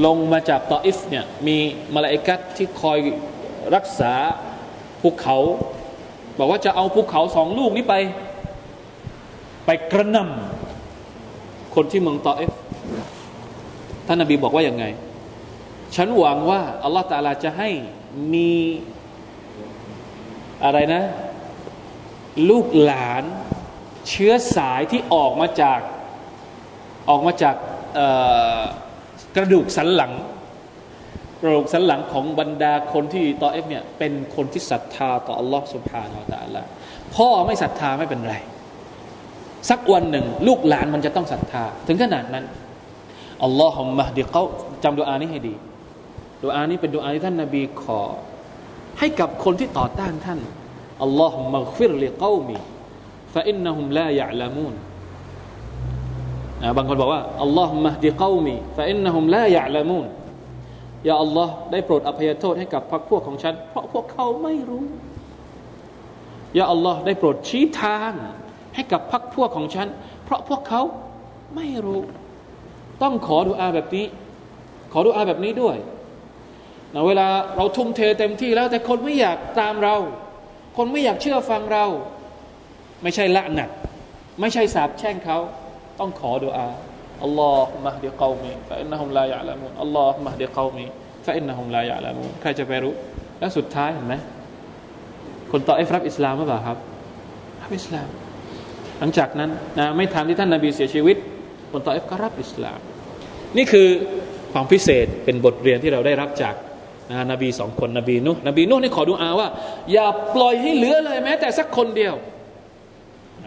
[0.06, 1.58] ลงมาจากตออิฟเนี่ยมี
[1.96, 2.98] มาลาอิกัตที่คอย
[3.76, 4.14] รักษา
[5.02, 5.38] ภูเขา
[6.38, 7.96] บอกว่าจะเอาภูเขาสองลูกนี้ไป
[9.66, 12.52] ไปกระนำคนที่เมืองตออิฟ
[14.08, 14.86] ท่านนบีบอกว่าอย่างไง
[15.96, 17.70] ฉันหวังว่า อัลลอฮฺตาลาจะให้
[18.34, 18.54] มี
[20.64, 21.04] อะไรนะ
[22.50, 23.24] ลูกหลาน
[24.10, 25.80] เชื้อสายที่ออกมาจาก
[27.10, 27.56] ออกมาจาก
[29.36, 30.12] กระดูกสันหลัง
[31.42, 36.68] กระดูกสันหลังของบรรดาคนที่ต่อเอฟเนี่ยเป็นคนที่ศรัทธาต่ออัลลอฮ์สุบฮานาอัลลอฮ์
[37.16, 38.36] พ่อไม่ศรัทธาไม่เป็นไร
[39.70, 42.46] สักวันหนึ่ง ลูกหลานมันจะต้องศรัทธา ถึงขนาดนั้น
[43.44, 44.44] اللهم اهد เขา
[44.84, 45.56] จำดูอานี้ให้ดี
[46.44, 48.02] ดูอานี้เป็นดูอาที่ท่านนาบีขอ
[49.00, 50.40] ให้กับคนที่ต่อต้านท่าน
[51.04, 54.76] اللهم اغفر لقومي فإنهم لا يعلمون
[56.78, 60.08] บางคนบอกว่าاللهم اهد قومي فإنهم لا يعلمون
[61.08, 64.86] يا الله ได้โปรดอภัยโทษให้กับพรรคพวกของฉัน เพราะพวกเขาไม่รู้
[66.58, 68.12] يا الله ได้โปรดชี้ทาง
[68.76, 69.88] ให้กับพรรคพวกของฉัน
[70.26, 70.82] เพราะพวกเขา
[71.56, 72.02] ไม่รู้
[73.02, 74.06] ต้องขอดุอาแบบนี้
[74.92, 75.78] ขอดุอาแบบนี้ด้วย
[76.94, 79.96] นะเวลาเราทุ่มเทเต็มที่แล้วแต่คนไม่อยากตามเรา
[80.78, 81.86] คนไม่อยากเชื่อฟังเรา
[83.04, 83.70] ไม่ใช่ละอ์นัต
[84.40, 85.38] ไม่ใช่สาบแช่งเขา
[86.00, 86.68] ต้องขอดุอา
[87.24, 92.94] اللهم اهد قومي فإنهم لا يعلمون اللهم اهد قومي فإنهم لا يعلمون ใครจะไปรู้
[93.40, 94.16] แล้วสุดท้ายเห็นไหม
[95.52, 96.78] คนต่อไอ้รับอิสลามหรือเปล่าครับ
[97.62, 98.08] รับอิสลาม
[99.00, 101.18] หลังจากนั้นนะไม่ทันที่ท่านนาบีเสียชีวิต
[101.72, 102.80] คนต่อไอ้ก็รับอิสลาม
[103.58, 103.88] นี่คือ
[104.54, 106.56] ความพิเศษเป็นบทเรียนที่เราได้รับจาก
[107.12, 109.48] นะนบีสองคนนบีนุนบีนุนี่ขอดูอาว่า
[109.94, 112.16] อย่าปล่อยให้เหลือเลยแม้แต่สักคนเดียว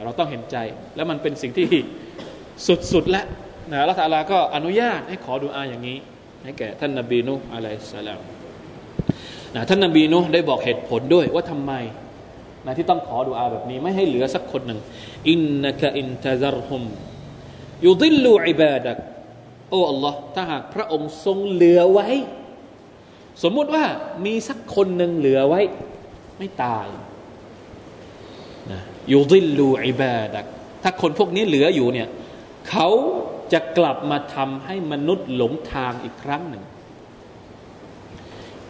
[0.05, 0.57] เราต้องเห็นใจ
[0.97, 1.67] แล้วมันเป็นสิ่งที่
[2.93, 3.27] สุดๆแล้ว
[3.73, 5.99] นะละตาลาก็อนุญาตให้ขอดูอาอย่างนี้
[6.45, 8.21] ให้แก่ท่านนบีนุอะลัยสลาม
[9.55, 11.73] นะท่านนบีนุได้บอกเหตุผลด้วยว่าทำไม
[12.67, 14.81] นะที่ต้องขอดูอาแบบนี้ ไม่ให้เหลือสักคนหนึ่ง
[15.29, 16.83] อินนักอินทะซรฮุม
[17.87, 18.97] ยุดิลูอิบาดัก
[19.71, 22.09] โอ้ Allah ถ้าหากพระองค์ทรงเหลือไว้
[23.43, 23.85] สมมุติว่า
[24.25, 25.61] มีสักคนหนึ่งเหลือไว้
[26.39, 26.87] ไม่ตาย
[28.73, 28.81] นะ
[29.13, 30.45] ยูดิลูอิบาดัก
[30.83, 32.09] ถ้าคนพวกนี้เหลืออยู่เนี่ย
[32.69, 32.89] เขา
[33.53, 36.63] จะกลับมาทำให้มนุษย์หลงทางอีกครั้งหนึ่ง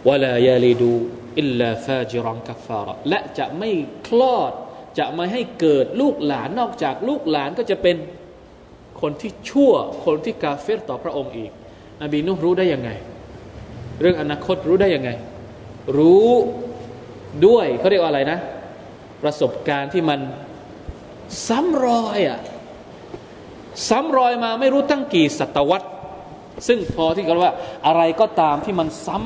[0.08, 0.92] วลายาลีดู
[1.38, 3.70] อิลลาฟาจิรังกัฟาระและจะไม่
[4.08, 4.52] คลอด
[4.98, 7.96] จะไม่ให้เกิดลูกหลานนอกจากลูกหลานก็จะเป็น
[9.00, 9.72] คนที่ชั่ว
[10.04, 11.50] คนที่กาเฟรต่อพระองค์อีก
[12.02, 12.90] นบีนุรู้ได้ยังไง
[14.00, 15.10] เรื่องอนาคตรู้ได้ยังไง
[15.98, 16.28] รู้
[17.46, 18.38] ด้วยเขาเรียกว่าอะไรนะ
[19.22, 20.20] ประสบการณ์ที่มัน
[21.46, 22.40] ซ้ำรอยอะ่ะ
[23.88, 25.88] ซ้ำรอยมาไม่รู้ตั้งกี่ศตวรรษ
[26.66, 27.54] ซึ่งพอที่เขาว่า
[27.86, 29.18] อะไรก็ตามที่มันซ้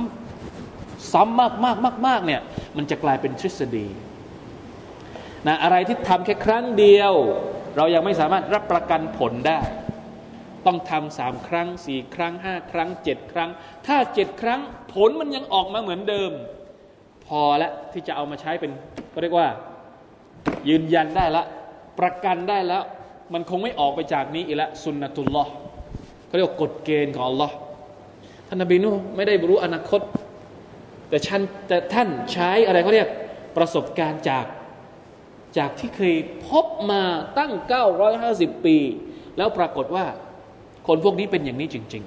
[0.50, 2.40] ำซ้ำมากมากมากมากเนี่ย
[2.76, 3.86] มันจะกลายเป็นทฤษฎี
[5.46, 7.12] นะอะไรที่ทำแค่ครั้งเดียว
[7.76, 9.60] เรายังไม่สามารถรับประกันผลได้
[10.66, 13.50] ต้องทำสามครั้งสี่ครั้งห้าครั้งเจ็ดครั้ง
[13.86, 14.60] ถ้าเจ็ดครั้ง
[14.92, 16.30] ผลมันยังออกมาเหมือนเดิม
[17.26, 18.70] พอแล้วที่จะเอามาใช้เป็น
[19.12, 19.48] ก็เรียกว่า
[20.68, 21.44] ยืนยันได้ละ
[22.00, 22.82] ประกันได้แล้ว
[23.32, 25.50] มันคงไม่ออกไปจากนี้อีกแล้วสุนนะตุลลอฮ์
[26.26, 27.50] เขาเรียกว่ากฎเกณฑ์ของ Allah
[28.48, 30.00] ท่านนบีนูไม่ได้รู้อนาคต
[31.08, 33.08] แต่ฉันแต่ท่านใช้อะไรเขาเรียก
[33.56, 34.46] ประสบการณ์จาก
[35.58, 36.16] จากที่เคย
[36.48, 37.02] พบมา
[37.38, 37.52] ตั้ง
[38.08, 38.76] 950 ปี
[39.36, 40.06] แล้วปรากฏว่า
[40.86, 42.02] คนพวกนี้เป็นอย่างนี้จริง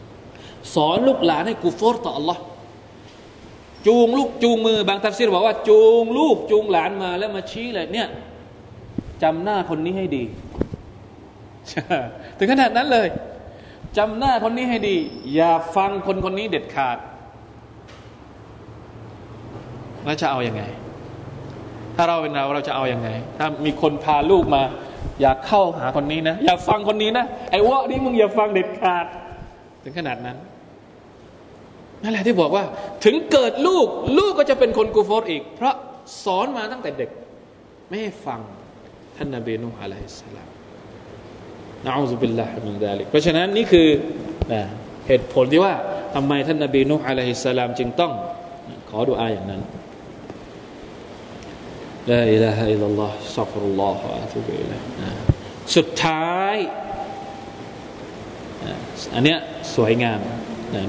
[0.00, 2.38] ๆ สอนลูกหลานให้กูฟอร์ต่อ Allah
[3.86, 8.08] จูงลูกจูงมือบางทัฟซีรบอกว่า จูงลูกจูงหลานมาแล้วมาชี้เลยเนี่ย
[9.22, 10.22] จำหน้าคนนี้ให้ดี
[12.38, 13.08] ถึงขนาดนั้นเลย
[13.98, 14.96] จำหน้าคนนี้ให้ดี
[15.34, 16.98] อย่าฟังคนคนนี้เด็ดขาด
[20.04, 20.62] แล้วจะเอาอยัางไง
[21.96, 24.62] ถ้าเราเป็นเราเราจะเอาอยัางไง ถ้ามีคนพาลูกมา
[25.20, 29.06] อย่าเข้าหาคนนี้นะ อย่าฟังคนนี้นะ ไอ้วะนี่มึงอย่าฟังเด็ดขาด
[29.82, 30.36] ถึงขนาดนั้น
[32.02, 32.64] นั่นแหละที่บอกว่า
[33.04, 33.86] ถึงเกิดลูก
[34.18, 35.74] ลูกก็จะเป็นคนกูฟอร์อีก เพราะ
[36.24, 37.10] สอนมาตั้งแต่เด็ก
[37.88, 38.40] ไม่ให้ฟัง
[39.22, 40.48] ท่านนบีนูฮ์ عليه السلام
[41.86, 43.88] نعوذ بالله من ذلك เพราะฉะนั้นนี่คือ
[44.52, 44.62] นะ
[45.06, 45.74] เหตุผลที่ว่า
[46.14, 48.12] ทำไมท่านนบีนูฮ์ عليه السلام จึงต้อง
[48.90, 49.62] ขอดุอาอย่างนั้น
[52.10, 54.80] لا إله إلا الله أستغفر الله أتوب إليه
[55.76, 56.56] สุดท้าย
[59.14, 59.38] อันเนี้ย
[59.74, 60.20] สวยงาม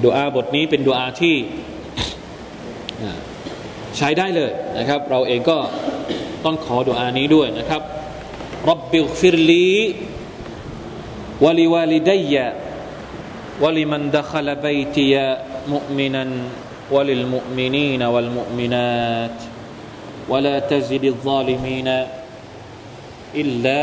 [0.05, 1.35] ดุอาบทนี้เป็นดุอาที่
[3.97, 5.57] ใช้ได้เลยนะครับ เราเองก็
[6.45, 7.83] ต้องขอดุอานี้ด้วยนะครับ
[8.66, 9.94] رب اغفر لي
[11.40, 12.34] ولوالدي
[13.60, 15.12] ولمن دخل بيتي
[15.68, 16.24] مؤمنا
[16.90, 19.38] وللمؤمنين والمؤمنات
[20.28, 21.88] ولا تزد الظالمين
[23.34, 23.82] إلا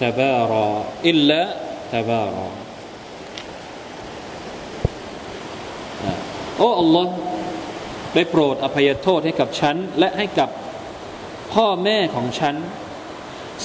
[0.00, 1.42] تبارا إلا
[1.92, 2.48] تبارا
[6.58, 7.06] โอ้ Allah
[8.14, 10.48] ได้โปรดอภัยโทษให้กับฉันและให้กับ
[11.54, 12.54] พ่อแม่ของฉัน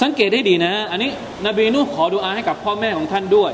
[0.01, 1.11] สังเกตให้ดีนะ อันนี้
[1.47, 3.53] นบีนูขอดูอาให้กับพ่อแม่ของท่านด้วย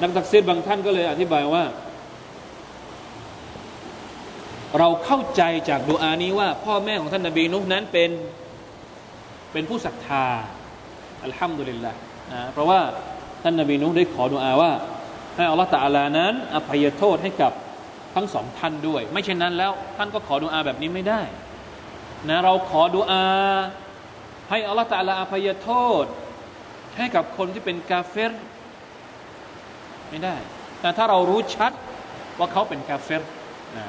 [0.00, 1.64] นักตักซีดบางท่านก็เลยอธิบายว่า
[4.78, 8.10] เราเข้าใจจากดูอานี้ว่า พ่อแม่ของท่านนบีนุนั้นเป็น
[9.52, 10.26] เป็นผู้ศรัทธา
[11.24, 11.92] อัลฮัมดุลิลละ
[12.32, 12.80] นะเพราะว่า
[13.42, 14.72] ท่านนบีนุได้ขอดูอาว่า
[15.36, 17.52] ให้อัลลอฮฺตะอาลานั้น อภัยโทษให้กับ
[18.14, 21.20] ทั้งสองท่านด้วย ไม่เช่นนั้นแล้ว ท่านก็ขอดูอาแบบนี้ไม่ได้
[22.28, 23.24] นะเราขอดูอา
[24.50, 25.70] ให้อัลลอฮฺตาลาอภัยโท
[26.02, 26.04] ษ
[26.96, 28.32] ให้กับคนที่เป็นกาเฟร
[30.08, 30.36] ไม่ได้
[30.80, 31.72] แต่ถ้าเรารู้ชัด
[32.38, 33.22] ว่าเขาเป็นกาเฟร
[33.76, 33.84] นะ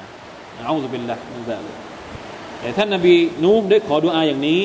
[0.66, 1.78] เอาสุบินละนั่นแหละ
[2.60, 4.60] แต่ท่านนบีนูได้ขอดุอาอย่างนี้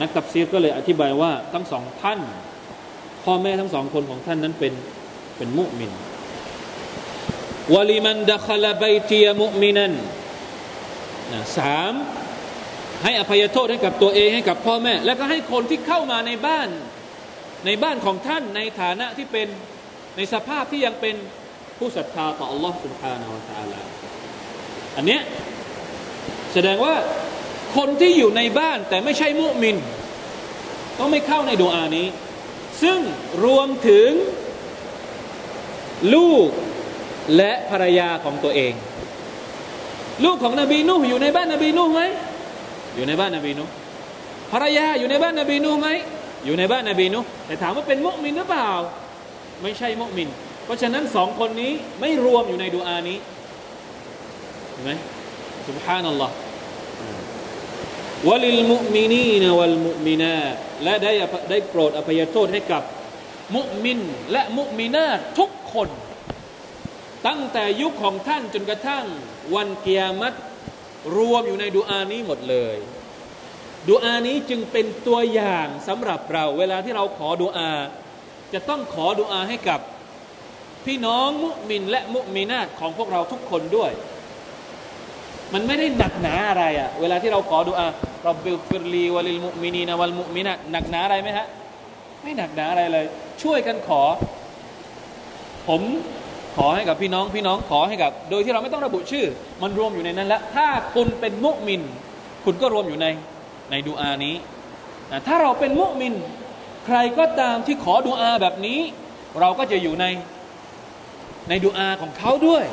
[0.00, 2.20] นักตับซีรก็เลยอธิบายว่าทั้งสองท่าน
[3.24, 4.72] พ่อแม่ทั้งสองคนของท่านนั้นเป็น
[5.36, 5.92] เป็นมุมิน
[7.74, 9.92] วลิมันดะคลาบัยตียมุมินัน
[11.58, 11.94] สาม
[13.03, 16.67] ให้อภัยโทษให้กับตัวเองให้กับพ่อแม่ แล้วก็ให้คนที่เข้ามาในบ้าน
[17.65, 19.47] ในบ้านของท่านในฐานะที่เป็น
[20.17, 21.15] ในสภาพที่ยังเป็น
[21.77, 23.79] ผู้ศรัทธาต่อ Allah سبحانه และ تعالى
[24.97, 25.21] อันเนี้ย
[26.53, 26.95] แสดงว่า
[27.75, 29.75] คนที่อยู่ในบ้านแต่ไม่ใช่มุมิน
[30.97, 32.07] ก็ไม่เข้าในดูอานี้
[32.83, 32.99] ซึ่ง
[33.45, 34.09] รวมถึง
[36.15, 36.47] ลูก
[37.37, 38.73] และภรรยาของตัวเอง
[40.25, 42.03] ลูกของนบีนูฮ์อยู่ในบ้านนบีนูฮ์ไหม
[42.98, 43.64] อยู่ในบ้านนบีนู
[44.52, 45.88] ภรรยาอยู่ในบ้านนบีนูไหม
[46.44, 48.70] อยู่ในบ้านนบีนูแต่ถามว่าเป็นมุมินหรือเปล่า
[49.62, 50.28] ไม่ใช่มุมิน
[50.64, 53.18] เพราะฉะนั้นสองคนนี้ไม่รวมอยู่ในดูอานี้
[54.72, 54.90] เห็นไหม
[55.68, 56.34] สุบฮานัลลอฮ์
[58.28, 60.36] วลิลมุมินีนวลมุมินา
[60.84, 61.12] และได้
[61.50, 62.82] ได้โปรดอภัยโทษให้กับ
[63.56, 63.98] มุมิน
[64.32, 65.06] และมุมินา
[65.38, 65.88] ทุกคน
[67.26, 69.04] ตั้งแต่ยุคของท่านจนกระทั่ง
[69.54, 70.38] วันเกียรติ
[71.16, 72.76] รวมอยู่ในดูอานี้หมดเลย
[73.88, 77.70] ดูอานี้จึงเป็นตัวอย่างสำหรับเรา เวลาที่เราขอดูอา
[78.52, 79.80] จะต้องขอดูอาให้กับ
[80.84, 83.92] พี่น้องมุมินและมุมินาตของพวกเราทุกคนด้วย
[85.54, 87.86] มันไม่ได้หนักหนาอะไรอะ่ะเวลาที่เราขอดูอา
[88.22, 91.46] رب اغفر لي وللمؤمنين والمؤمنات หนักหนาอะไรไหมฮะ
[92.22, 93.06] ไม่หนักหนาอะไรเลย
[93.42, 94.02] ช่วยกันขอ
[95.68, 95.82] ผม
[96.58, 99.26] ขอให้กับพี่น้องพี่น้องขอให้กับ โดยที่เราไม่ต้องระบุชื่อ
[99.62, 101.82] มันรวมอยู่ในนั้นแล้วถ้าคุณเป็นมุมิน
[102.44, 103.06] คุณก็รวมอยู่ใน
[103.70, 104.34] ในดูอานี้
[105.12, 106.14] นะถ้าเราเป็นมุมิน
[106.86, 108.80] ใครก็ตามที่ขอดูอาแบบนี้
[109.40, 110.06] เราก็จะอยู่ใน
[111.48, 112.64] ในดูอาของเขาด้วย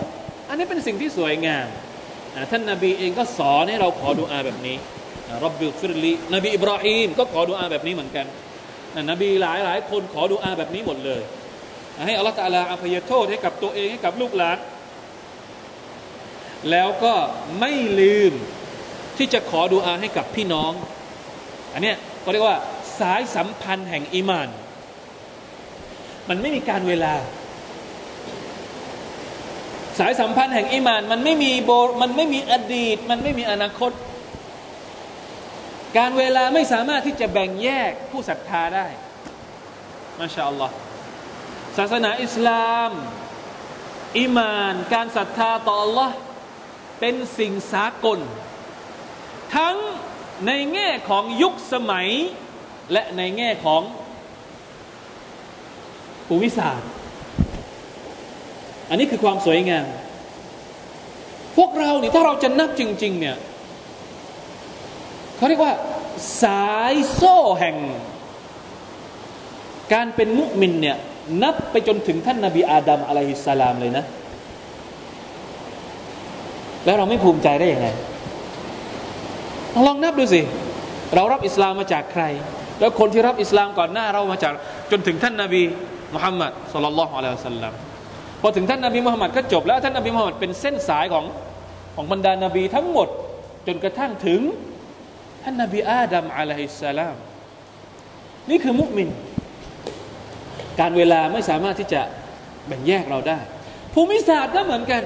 [0.50, 1.68] อันนี้เป็นสิ่งที่สวยงาม
[2.36, 4.76] นะท่านนาบีเองก็สอนให้เราขอดูอาแบบนี้
[5.44, 8.26] رب اغفر لي นบีอิบราฮิมก็ขอดูอาแบบนี้เหมือนกัน
[8.96, 11.22] นะนบีหลายหลายคนขอดูอาแบบนี้หมดเลย
[12.06, 14.58] ให้อัลลอฮฺตาลาอภัยโทษให้กับตัวเองให้กับลูกหลาน
[16.72, 17.14] แล้วก็
[17.60, 18.34] ไม่ลืม
[19.18, 20.72] ที่จะขอดูอาให้กับพี่น้อง
[21.74, 22.58] อันเนี้ยเขาเรียกว่า
[23.00, 24.50] สายสัมพันธ์แห่งอีมาน
[26.30, 27.14] มันไม่มีการเวลา
[30.00, 33.92] สายสัมพันธ์แห่งอีมาน มันไม่มีโบมันไม่มีอดีต มันไม่มีอนาคต
[35.98, 38.88] การเวลาไม่สามารถที่จะแบ่งแยกผู้ศรัทธาได้
[40.20, 40.74] มาชาอัลลอฮ์
[41.78, 42.92] ศาสนาอิสลาม
[44.20, 46.12] อิมาน การศรัทธาต่อ Allah
[47.00, 48.20] เป็นสิ่งสากล
[49.56, 49.76] ทั้ง
[50.48, 52.10] ในแง่ของยุคสมัย
[52.92, 53.82] และในแง่ของ
[56.28, 56.90] ภูมิศาสตร์
[58.90, 59.86] อันนี้คือความสวยงาม
[61.58, 63.38] พวกเราเนี่ยถ้าเราจะนับจริง ๆ เนี่ย
[65.36, 65.74] เขาเรียกว่า
[66.44, 67.78] สายโซ่แห่ง
[69.94, 70.98] การเป็นมุมินเนี่ย
[71.44, 74.04] นับไปจนถึงท่านนาบีอาดัมอะลัยฮิสสลามเลยนะ
[76.86, 77.88] แล้วเราไม่ภูมิใจได้ยังไง
[79.88, 80.42] ลองนับดูสิ
[81.16, 82.24] เรารับอิสลามมาจากใคร
[82.80, 84.54] แล้วคนที่รับอิสลามก่อนหน้าเรามาจาก
[84.92, 85.62] จนถึงท่านนาบี
[86.16, 87.74] มุฮัมมัดสุลลัลลอฮุอะลัยฮิสัลลัม
[88.42, 91.26] พอถึงท่านนาบีมุฮัมมัดก็จบแล้วท่านนาบีมุฮัมมัดเป็นเส้นสายของ
[91.96, 93.08] ของบรรดานาบีทั้งหมด
[93.68, 94.42] จนกระทั่งถึง
[95.44, 97.16] ท่านนาบีอาดัมอะลัยฮิสสลาม
[98.50, 99.10] นี่คือมุสลิม
[100.80, 102.02] การเวลาไม่สามารถที่จะ
[102.68, 103.40] แบ่งแยกเราได้
[103.94, 105.04] ภูมิศาสตร์ก็เหมือนกัน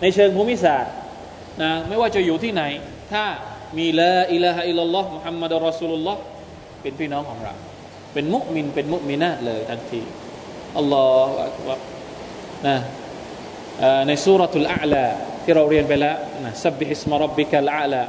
[0.00, 0.92] ในเชิงภูมิศาสตร์
[1.62, 2.62] นะไม่ว่าจะอยู่ที่ไหน
[3.12, 3.24] ถ้า
[3.78, 6.20] มีلا إله إلا الله محمد رسول الله
[6.82, 7.54] เป็นพี่น้องของเรา
[8.12, 10.00] เป็นมุมินเป็นมุมินาตเลยทันที
[10.78, 11.78] الله أكبر
[12.66, 12.76] นะ
[14.08, 15.04] ในสุรทูลอาลา
[15.44, 18.02] ที่เราเรียนไปแล้วนะسبح اسم ربك الأعلى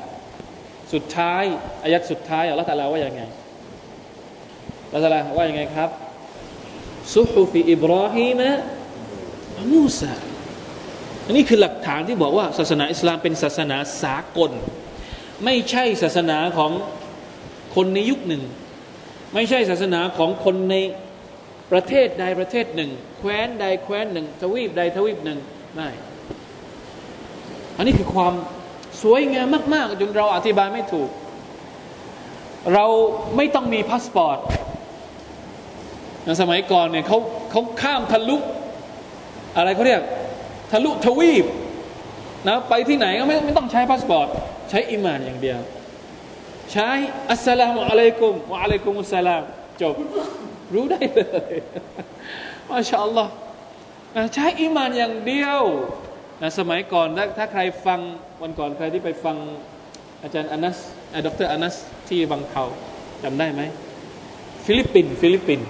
[0.94, 1.44] สุดท้าย
[1.84, 3.22] อายัดสุดท้ายอัลลอฮฺตะลาว่าอย่างไง
[4.86, 5.90] อัลลอฮฺตะลาว่าอย่างไงครับ
[7.14, 8.50] ซุฮุฟิอิบราฮิมะ
[9.72, 10.14] มูซา
[11.26, 14.52] อันนี้คือหลักฐานที่บอกว่า ศาสนาอิสลามเป็นศาสนาสากล
[15.46, 16.72] ไม่ใช่ศาสนาของ
[17.76, 18.44] คนในยุคหนึ่ง
[19.34, 20.76] ไม่ใช่ศาสนาของคนใน
[21.72, 25.40] ประเทศใดประเทศหนึ่ง แคว้นใดแคว้นหนึ่ง ทวีปใดทวีปหนึ่ง
[25.76, 25.90] ไม่
[27.78, 28.34] อันนี้คือความ
[29.02, 31.10] สวยงามมาก ๆ จนเราอธิบายไม่ถูก
[32.74, 32.86] เรา
[33.38, 34.38] ไม่ต้องมีพาสปอร์ต
[36.42, 37.18] สมัยก่อนเนี่ยเขา
[37.52, 38.38] เขาข้ามทะลุ
[39.58, 40.02] อะไรเขาเรียก
[40.72, 41.46] ทะลุทวีป
[42.48, 44.28] นะไปที่ไหนก็ไม่ไม่ต้องใช้พาสปอร์ต
[44.70, 45.60] ใช้อิมานอย่างเดียว
[46.72, 46.90] ใช้
[47.30, 49.44] السلام عليكم وعليكم السلام
[49.82, 49.96] จบ
[50.74, 51.22] รู้ได้เล
[51.52, 51.54] ย
[52.70, 53.32] ما شاء الله
[54.34, 55.62] ใช้อิมานอย่างเดียว
[56.42, 58.00] นะสมัยก่อนถ้าถ้าใครฟัง
[58.42, 59.38] วันก่อนใครที่ไปฟัง
[60.24, 60.78] อาจารย์อานัส
[61.26, 61.76] ดรอานัส
[62.10, 62.64] ที่บังเทา
[63.24, 63.62] จำได้ไหม
[64.66, 65.68] ฟิลิปปินส์ฟิลิปปินส์จ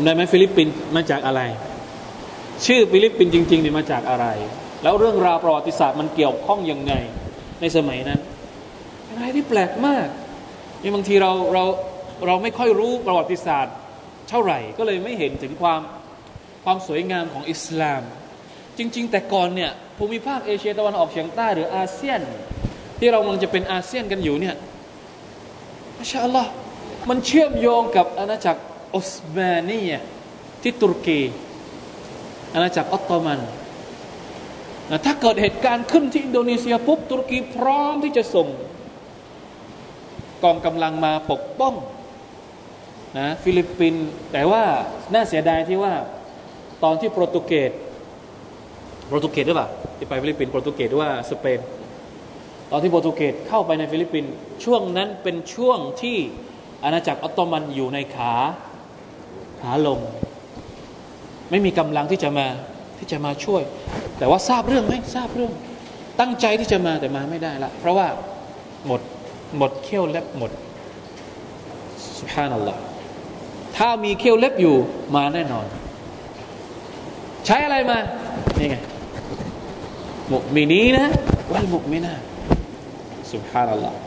[0.00, 1.40] ำได้ไหมฟิลิปปินส์มาจากอะไร
[2.66, 4.26] ชื่อฟิลิปปินส์จริงๆนี่มาจากอะไร
[4.82, 6.92] แล้วเรื่องราวประวัติศาสตร์มันเกี่ยวข้องยังไง
[7.60, 8.20] ในสมัยนั้น
[9.04, 10.06] เป็นอะไรที่แปลกมาก
[10.82, 11.64] นี่บางทีเราเรา
[12.26, 13.74] เราไม่ค่อยรู้ประวัติศาสตร์
[14.28, 15.80] เท่าไหร่ ก็เลยไม่เห็นถึงความ
[16.64, 18.02] ความสวยงามของอิสลาม
[18.78, 22.20] จริง ๆ แต่ก่อนเนี่ยภูมิภาคเอเชียตะวันออกเฉียงใต้หรืออาเซียน
[22.98, 24.56] ที่เรากำลังจะเป็นอาเซียนกันอยู่เนี่ย
[25.98, 26.50] มาชาอัลลอฮ์
[27.08, 28.62] มันเชื่อมโยงกับอาณาจักร
[28.94, 29.92] ออสมานีย
[30.62, 31.20] ที่ตุรกี
[32.54, 33.40] อาณาจักรออตโตมัน
[34.90, 38.48] นะถ้าเกิดเหตุการณ์ขึ้นที่อินโดนีเซียปุ๊บตุรกีพร้อมที่จะส่ง
[40.44, 41.74] กองกำลังมาปกป้อง
[43.18, 44.62] นะฟิลิปปินส์แต่ว่า
[45.14, 45.94] น่าเสียดายที่ว่า
[46.82, 47.70] ตอนที่โปรตุเกส
[49.06, 49.68] โปรตุเกสหรือเปล่า
[49.98, 51.60] ที่ไปฟิลิปปินส์โปรตุเกสหรือว่าสเปน
[52.70, 54.32] ตอนที่โปรตุเกสเข้าไปในฟิลิปปินส์
[54.64, 56.18] ช่วงนั้นเป็นช่วงที่
[56.84, 59.98] อาณาจักรออตโตมันอยู่ในขาลง
[61.50, 62.46] ไม่มีกำลังที่จะมา
[62.98, 63.62] ที่จะมาช่วย
[64.18, 65.52] แต่ว่าทราบเรื่องไหมทราบเรื่อง
[66.20, 68.06] ตั้งใจที่จะมาแต่มาไม่ได้ละ เพราะว่า
[68.86, 69.00] หมด
[69.56, 70.50] หมดเขี้ยวเล็บหมด
[72.18, 72.80] สุภานัลลอฮ์
[73.76, 74.76] ถ้ามีเขี้ยวเล็บอยู่
[75.16, 75.66] มาแน่นอน
[77.46, 77.98] ใช้อะไรมา
[78.58, 78.76] นี่ไง
[80.32, 81.06] มุมินีนะ
[81.52, 82.12] วัลมุมินา
[83.32, 83.98] สุภานัลลอฮ์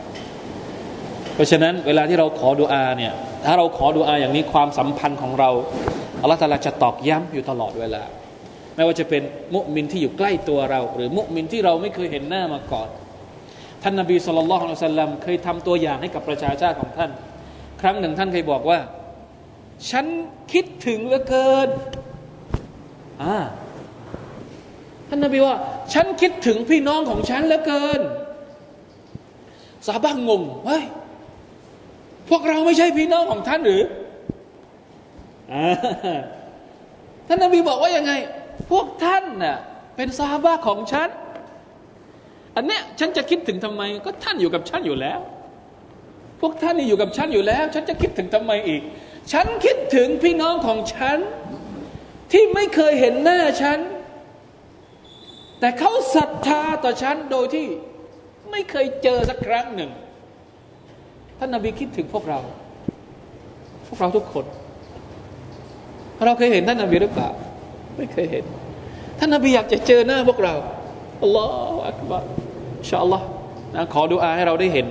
[1.40, 3.12] ราะฉะนั้นเวลาที่เราขอดุอาเนี่ย
[3.44, 5.50] ถ้าเราขอดุอาอย่างนี้ความสัมพันธ์ของเรา
[6.22, 8.02] อัลลอฮฺตาลาจะตอกย้ำอยู่ตลอดเวลา
[8.74, 9.22] ไม่ว่าจะเป็น
[9.54, 12.88] มุมินที่อยู่ใกล้ตัวเรา หรือมุมินที่เราไม่เคยเห็นหน้ามาก่อน
[13.82, 17.10] ท่านนบีสุลต่านละฮ์สัลลัมเคยทำตัวอย่างให้กับประชาชาติของท่าน
[17.80, 18.78] ครั้งหนึ่งท่านเคยบอกว่า
[19.90, 20.06] ฉัน
[20.52, 21.68] คิดถึงเหลือเกิน
[23.22, 23.36] อ่า
[25.08, 25.56] ท่านนบีว่า
[25.94, 28.00] ฉันคิดถึงพี่น้องของฉันเหลือเกิน
[29.86, 30.84] สาบ้างงงเฮ้ย
[32.30, 33.82] พวกเราไม่ใช่พี่น้องของท่านหรือ
[37.26, 38.12] ท่านนบีบอกว่ายังไง
[38.70, 39.56] พวกท่านน่ะ
[39.96, 41.08] เป็นซาบะของฉัน
[42.56, 45.20] อันเนี้ยฉันจะคิดถึงทำไม ก็ท่านอยู่กับฉันอยู่แล้ว
[46.40, 48.82] พวกท่านนี่อยู่กับฉันอยู่แล้ว ฉันจะคิดถึงทำไมอีก
[49.32, 51.18] ฉันคิดถึงพี่น้องของฉัน
[52.32, 53.78] ที่ไม่เคยเห็นหน้าฉัน
[55.60, 57.66] แต่เขาศรัทธาต่อฉันโดยที่
[58.50, 59.90] ไม่เคยเจอสักครั้งหนึ่ง
[61.40, 62.38] ท่านนาบีคิดถึงพวกเรา
[63.86, 64.44] พวกเราทุกคน
[66.26, 67.30] เราเคยเห็นท่านนาบีหรือเปล่า
[67.96, 68.44] ไม่เคยเห็น
[69.18, 70.54] ท่านนาบีอยากจะเจอหน้าพวกเรา
[71.22, 72.26] อัลลอฮฺอักบารอ
[72.88, 73.26] ชาอัลลอฮ์
[73.74, 74.86] นะขอดุอาให้เราได้เห็น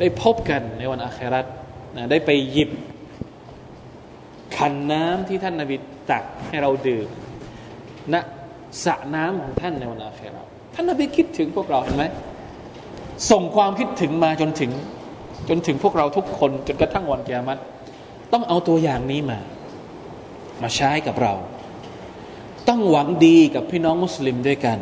[0.00, 1.46] ได้พบกันในวันอาคราต
[1.96, 2.70] นะได้ไปหยิบ
[4.56, 5.76] ขันน้ำที่ท่านนาบี
[6.10, 7.08] ตักให้เราดื่ม
[8.12, 8.14] ณ
[8.84, 12.04] สระน้ำของท่านในวันอาคราตท่านนาบีคิดถึงพวกเราเห็นไหม
[13.30, 14.70] ส่งความคิดถึงมาจนถึง
[15.48, 17.58] จนถึงพวกเราทุกคนจนกระทั่งวันแกมัด
[18.32, 19.38] ต้องเอาตัวอย่างนี้มา
[20.62, 21.34] มาใช้กับเรา
[22.68, 24.78] ต้องหวังดีกับพี่น้องมุสลิมด้วยกัน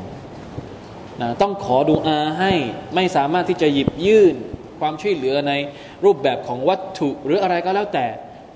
[1.21, 2.53] นะต้องขอดูอาให้
[2.95, 4.35] ไม่สามารถที่จะหยิบยื่น
[4.81, 5.53] ความช่วยเหลือใน
[6.05, 8.07] รูปแบบของวัตถุหรืออะไรก็แล้วแต่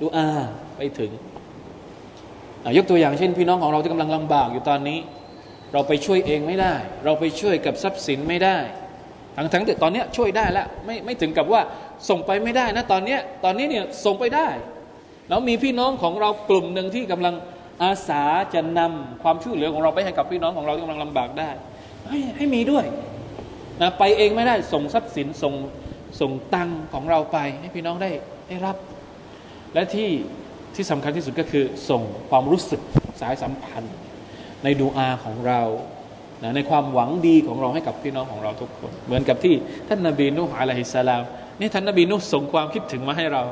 [0.01, 0.29] ดูอา
[0.77, 1.11] ไปถึง
[2.77, 4.99] ยกตัวอย่างเช่น พี่น้องของเราที่กำลังลำบากอยู่ตอนนี้
[5.73, 6.75] เราไปช่วยเองไม่ได้
[7.05, 8.59] เราไปช่วยกับทรัพย์สินไม่ได้
[9.37, 11.61] ทั้งทั้งแต่ตอนนี้ช่วยได้แล้วไม่ไม่ถึงกับว่า
[12.09, 14.49] ส่งไปไม่ได้นะตอนนี้ตอนนี้เนี่ยส่งไปได้
[15.29, 17.35] แล้วมีพี่น้องของเรากลุ่มหนึ่งที่กำลัง
[17.83, 18.23] อาสา
[18.55, 21.51] จะนำความช่วยเหลือของเราไปให้กับพี่น้องของเราที่กำลังลำบากได้
[22.09, 22.85] ให้ให้มีด้วย
[23.83, 25.55] นะไปเองไม่ได้ส่งทรัพย์สินส่ง
[26.21, 28.11] ส่งตังของเราไป ให้พี่น้องได้
[28.49, 28.77] ได้รับ
[29.75, 30.11] และที่
[30.75, 32.81] ที่สำคัญที่สุดก็คือส่งความรู้สึก
[33.21, 33.95] สายสัมพันธ์
[34.65, 35.61] ในดูอาของเรา
[36.43, 39.55] นะในความหวังดีของเราให้กับพี่น้องของเราทุกคน เหมือนกับที่
[39.89, 41.23] ท่านนาบีนุฮ์อะลัยฮิสสลาม
[41.61, 43.43] นี่ท่านนาบีนุฮ์ส่งความคิดถึงมาให้เรา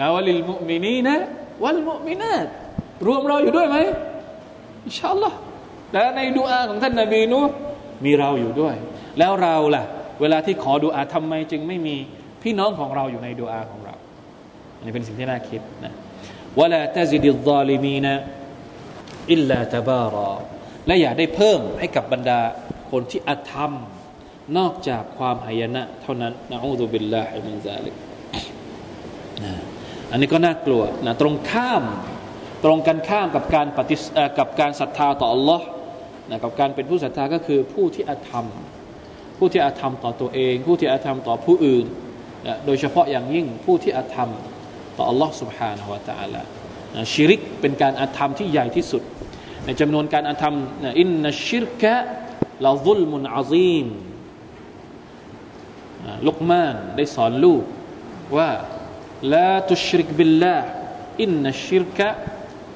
[0.00, 1.16] นะวะลิลมุมินีนะ
[1.62, 2.46] วัลมุมินาต
[3.06, 3.76] รวมเราอยู่ด้วยไหม
[4.86, 5.36] อินชาอัลลอฮ์
[5.92, 7.52] และในดูอาของท่านนาบีนุฮ์
[8.04, 8.74] มีเราอยู่ด้วย
[9.18, 9.84] แล้วเราล่ะ
[10.20, 11.96] เวลาที่ขอดูอาทำไมจึงไม่มี
[12.42, 13.94] พี่น้องของเราอยู่ในดูอาของเรา
[14.76, 15.92] อันนี้เป็นสิ่งที่น่าคิดนะ
[16.58, 20.32] ولا تزد الظالمين إلا تبارا
[20.86, 22.40] และอย่าได้เพิ่มให้กับบรรดา
[22.90, 23.72] คนที่อธรรม
[24.57, 27.95] นอกจากความหายนะเท่านั้นนะอูซุบิลลาฮิมินซาลิก
[30.11, 31.83] อันนี้ก็น่ากลัวนะตรงข้าม
[32.63, 33.95] ตรงกันข้ามกับการปฏิ
[34.39, 35.61] กับการศรัทธาต่อ Allah
[36.29, 38.45] นะกับการเป็นผู้ศรัทธาก็คือผู้ที่อธรรม
[39.37, 41.85] ผู้ที่อธรรมต่อตัวเอง ผู้ที่อธรรมต่อผู้อื่น
[42.47, 44.29] นะโดยเฉพาะอย่างยิ่งผู้ที่อธรรม
[44.97, 46.41] ต่อ Allah سبحانه และ تعالى
[47.13, 49.01] ชิริกเป็นการอธรรมที่ใหญ่ที่สุด
[49.65, 50.55] ในจำนวนการอาธรรม
[50.99, 51.95] อินนัชชิรกะ
[52.65, 53.85] ลาซุลมุนอาซีม
[56.26, 57.64] ลุกมานได้สอนลูก
[58.36, 58.50] ว่า
[59.32, 60.56] ลาตุชริกบิลลา
[61.22, 62.08] อินนัชชิรกะ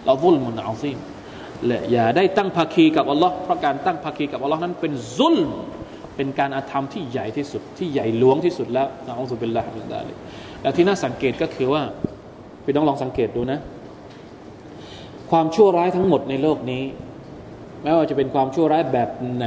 [0.08, 0.98] ลาซุลมุนอาซีม
[1.66, 5.36] และอย่าได้ตั้งภาคีกับอัลลอฮ์เพราะการตั้งภาคีกับอัลลอฮ์นั้นเป็นซุล
[6.16, 10.14] เป็นการอาธรรมที่ใหญ่ที่สุด ที่ใหญ่หลวงที่สุดแล้วนะอัลลอฮฺเป็นละมินดาลิ
[10.62, 11.82] แล้วที่น่าสังเกตก็คือว่า
[12.64, 13.58] พี่น้องลองสังเกตดูนะ
[15.30, 16.84] ความชั่วร้ายทั้งหมดในโลกนี้
[17.82, 19.46] ไม่ว่าจะเป็นความชั่วร้ายแบบไหน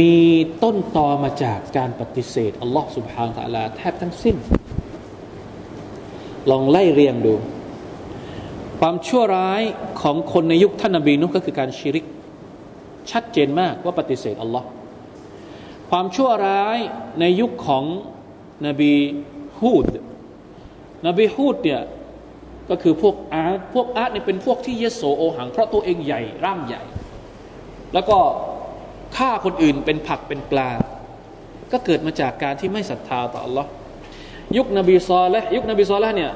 [0.00, 0.18] มี
[0.62, 4.36] ต้นตอมาจากการปฏิเสธอัลลอฮ์สุบฮานตะลาแทบทั้งสิ้น
[6.50, 7.34] ลองไล่เรียงดู
[8.80, 9.62] ความชั่วร้าย
[10.02, 12.04] ของคนในยุคท่านนบีนุก็คือการชิริก
[13.10, 14.66] ชัดเจนมากว่าปฏิเสธอัลลอฮ์
[15.90, 16.78] ความชั่วร้าย
[17.20, 17.84] ในยุคของ
[18.66, 18.92] นบี
[19.60, 19.86] ฮูด
[21.06, 21.82] นบีฮูดเนี่ย
[22.70, 26.82] ก็คือพวกอาร์ตพวกอาร์ตเนี่ยเป็นพวกที่เยโสโอหัง เพราะตัวเองใหญ่ร่างใหญ่
[27.94, 28.18] แล้วก็
[29.16, 30.70] ฆ่าคนอื่นเป็นผักเป็นปลา
[31.72, 33.66] ก็เกิดมาจากการที่ไม่ศรัทธาต่อ Allah
[34.56, 36.32] ยุคนบีซอลและยุคนบีซอลและเนี่ย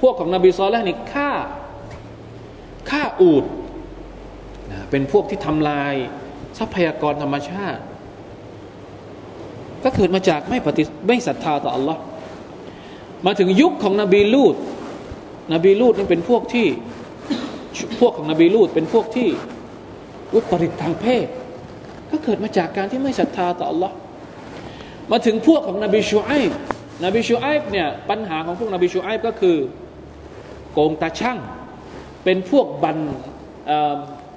[0.00, 1.30] พวกของนบีซอลและนี่ฆ่า
[2.90, 3.44] ฆ่าอูด
[4.90, 5.94] เป็นพวกที่ทำลาย
[6.58, 7.82] ทรัพยากรธรรมชาติ
[9.84, 11.96] ก็เกิดมาจากไม่ปฏิไม่ศรัทธาต่อ Allah
[13.26, 14.56] มาถึงยุคของนบีลูด
[15.52, 16.66] นบีลูดนี่เป็นพวกที่
[18.00, 19.28] พวกของนบีลูดเป็นพวกที่
[20.34, 21.26] อุตริตทางเพศ
[22.10, 23.92] ก็เกิดมาจากการที่ไม่ศรัทธาต่อ Allah
[25.10, 26.52] มาถึงพวกของนบีชูไอบ
[27.04, 29.56] นบีชูไอบเนี่ยปัญหาของพวกนบีชูไอบก็คือ
[30.72, 31.38] โกงตาช่าง
[32.24, 32.98] เป็นพวกบัน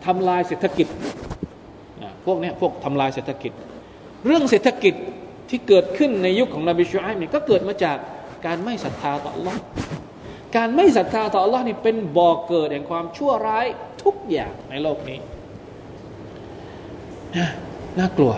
[0.05, 0.87] ทำลายเศรษฐกิจ
[2.25, 3.51] พวกนี้พวกทำลายเศรษฐกิจ
[4.25, 4.93] เรื่องเศรษฐกิจ
[5.49, 7.97] ที่เกิดขึ้นในยุคของนบีชูไอบเนี่ยก็เกิดมาจาก
[8.45, 9.57] การไม่ศรัทธาต่อ Allah
[10.57, 13.65] การไม่ศรัทธาต่อ Allah นี่เป็นบ่อกเกิดแห่งความชั่วร้าย
[14.03, 15.19] ทุกอย่างในโลกนี้
[17.99, 18.33] น่ากลัว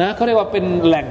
[0.00, 1.06] นะเขาเรียกว่าเป็นแหล่ง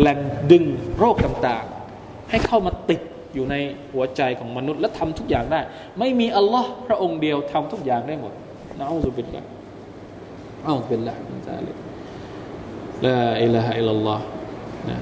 [0.00, 0.18] แหล่ง
[0.50, 0.64] ดึง
[0.98, 3.00] โรคต่างๆ ให้เข้ามาติด
[3.34, 3.54] อยู่ใน
[3.92, 5.60] หัวใจของมนุษย์และทำทุกอย่างได้
[5.98, 8.32] ไม่มีอัลลอฮ์พระองค์เดียวทำทุกอย่างได้หมด
[8.78, 9.42] นะอัลลอฮฺเป็นละ
[10.64, 11.76] อัลลอฮฺเป็นละมันจะเลย
[13.06, 14.22] ละอิละฮะอิลลัลลอฮ์
[14.88, 14.96] นะ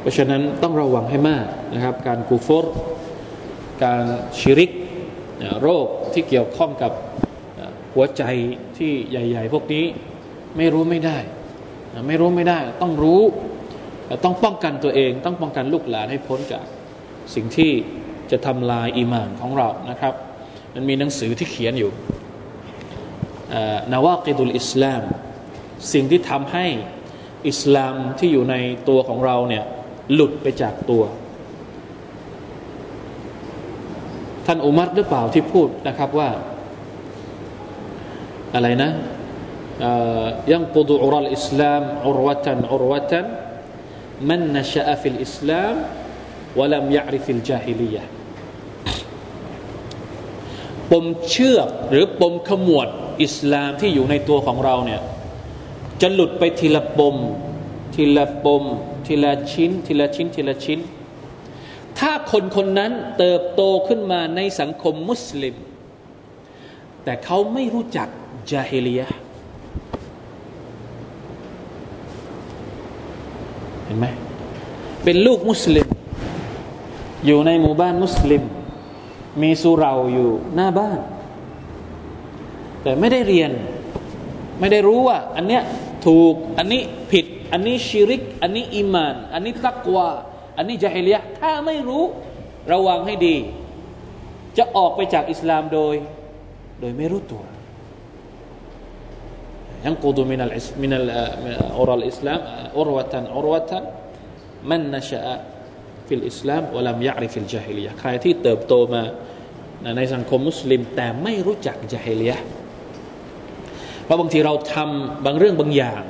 [0.00, 2.66] เพราะฉะนั้นต้องระวังให้มากนะครับ การกูฟร
[3.84, 4.04] การ
[4.38, 4.70] ชิริก
[5.62, 6.92] โรคที่เกี่ยวข้องกับ
[7.94, 8.22] หัวใจ
[8.78, 9.84] ที่ใหญ่ ๆ พวกนี้
[10.58, 11.18] ไม่รู้ไม่ได้
[12.08, 13.22] ไม่รู้ไม่ได้ ต้องรู้
[14.24, 16.64] ต้องป้องกันตัวเอง ต้องป้องกันลูกหลานให้พ้นจาก
[17.34, 17.72] สิ่งที่
[18.30, 20.14] จะทำลายอีมานของเรานะครับ
[20.74, 21.90] มันมีหนังสือที่เขียนอยู่
[23.92, 25.02] นาวากิดุลอิสลาม
[25.92, 26.66] สิ่งที่ทำให้
[27.48, 28.54] อิสลามที่อยู่ใน
[28.88, 29.64] ตัวของเราเนี่ย
[30.12, 31.02] หลุดไปจากตัว
[34.46, 36.28] ท่านอุมัรหรือเปล่าที่พูดนะครับว่า
[38.54, 38.90] อะไรนะ
[40.52, 43.26] ينقض عرى الإسلام عروة عروة من
[44.28, 45.74] نشأ في الإسلام
[46.58, 48.02] ولم يعرف الجاهلية
[50.90, 52.88] ปมเชือกหรือปมขมวด
[53.24, 55.00] อิสลามที่อยู่ในตัวของเราเนี่ย
[56.00, 57.16] จะหลุดไปทีละปม
[57.94, 58.64] ทีละปม
[59.06, 60.80] ทีละชิ้น ทีละชิ้น ทีละชิ้น
[61.98, 65.54] ถ้าคนคนนั้นเติบโตขึ้นมาในสังคมมุสลิม
[67.04, 68.08] แต่เขาไม่รู้จัก
[68.52, 69.06] จาฮิลียะ
[73.88, 74.06] เห็นไหม
[75.04, 75.86] เป็นลูกมุสลิม
[77.26, 78.42] อยู่ในหมู่บ้านมุสลิม
[79.42, 80.98] มีสุราอยู่หน้าบ้าน
[82.82, 83.50] แต่ไม่ได้เรียน
[84.60, 85.62] ไม่ได้รู้ว่า อันเนี้ย
[86.06, 86.82] ถูกอันนี้
[87.12, 90.08] ผิด อันนี้ชิริก อันนี้อิมาน อันนี้ตักวา
[90.56, 92.04] อันนี้จาฮิลียะถ้าไม่รู้
[92.72, 93.36] ระวังให้ดี
[94.58, 95.94] จะออกไปจากอิสลามโดย
[96.80, 97.42] โดยไม่รู้ตัว
[99.84, 101.08] ينقض من من عرى
[101.78, 102.40] الإسلام
[102.78, 103.84] عروة عروة من
[104.70, 109.02] نشأ في الإسلام ولم يعرف الجاهلية ใครที่เติบโตมา
[109.96, 112.36] ในสังคมมุสลิม แต่ไม่รู้จักจาฮิลียะ
[114.04, 116.02] เพราะบางทีเราทำบางเรื่องบางอย่าง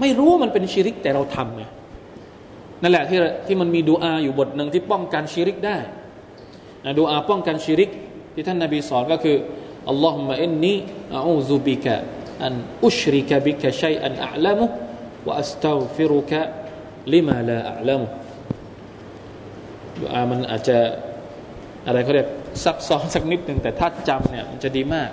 [0.00, 1.62] ไม่รู้ว่ามันเป็นชิริกแต่เราทำไง
[2.82, 5.76] นั่นแหละที่ที่มันมีดูอาอยู่บทหนึ่งที่ป้องกันชิริกได้
[6.84, 7.90] นะดูอาป้องกันชิริก
[8.34, 9.36] ที่ท่านนาบีสอนก็คือ
[9.88, 10.74] อัลลอฮุมะอินนี
[11.26, 11.96] อูซุบิกะ
[12.44, 12.54] อัน
[12.86, 14.66] อุชริกะบิกะชัยอันอัลลัมุ
[15.28, 16.40] วะอัสตัฟิรุกะ
[17.12, 18.06] ลิมาลาอัลลัมุ
[20.00, 20.78] ดูอามันอาจจะ
[21.86, 22.28] อะไรเขาเรียก
[22.64, 25.10] ซับซ้อนสักนิดหนึ่งแต่ถ้าจำเนี่ยมันจะดีมาก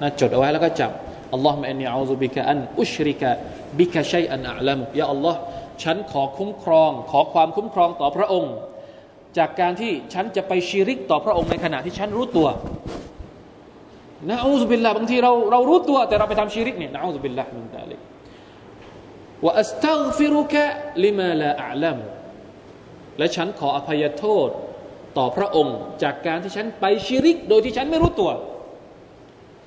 [0.00, 5.38] นะจดเอาไว้แล้วก็จำاللهم إني أعوذ بك أن أشرك بك شيئا أعلمه ยาอัลลอฮ์
[5.82, 8.54] ฉันขอคุ้มครอง ขอความคุ้มครองต่อพระองค์
[9.38, 12.48] จากการที่ฉันจะไปชิริกต่อพระองค์ในขณะที่ฉันรู้ตัว
[14.30, 18.00] نعوذ بالله บางทีเราเรารู้ตัวแต่เราไปทำชีริกเนี่ยนะอูซุบิลลามินตาลิก
[19.44, 20.64] ว่าอัสตัฟิรุกะ
[21.04, 21.98] ลิมาลาอัลัม
[23.18, 24.48] และฉันขออภัยโทษ
[25.18, 28.30] ต่อพระองค์ จากการที่ฉันไปชีริก โดยที่ฉันไม่รู้ตัว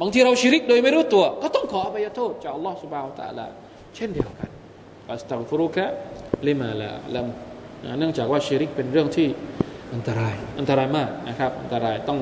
[0.02, 3.45] บางทีเราชีริกโดยไม่รู้ตัว ก็ต้องขออภัยโทษจากอัลลอฮฺสุบฮาวตะลา
[3.95, 4.50] เช่นเดียวกัน
[5.14, 5.86] อัสตัฆฟิรุกะ
[6.47, 7.28] ลิมาลาลัม
[8.00, 9.28] เนื่องจากว่าชิริกเป็นเรื่องที่
[9.93, 12.20] อันตราย อันตรายมากนะครับ อันตรายต้อง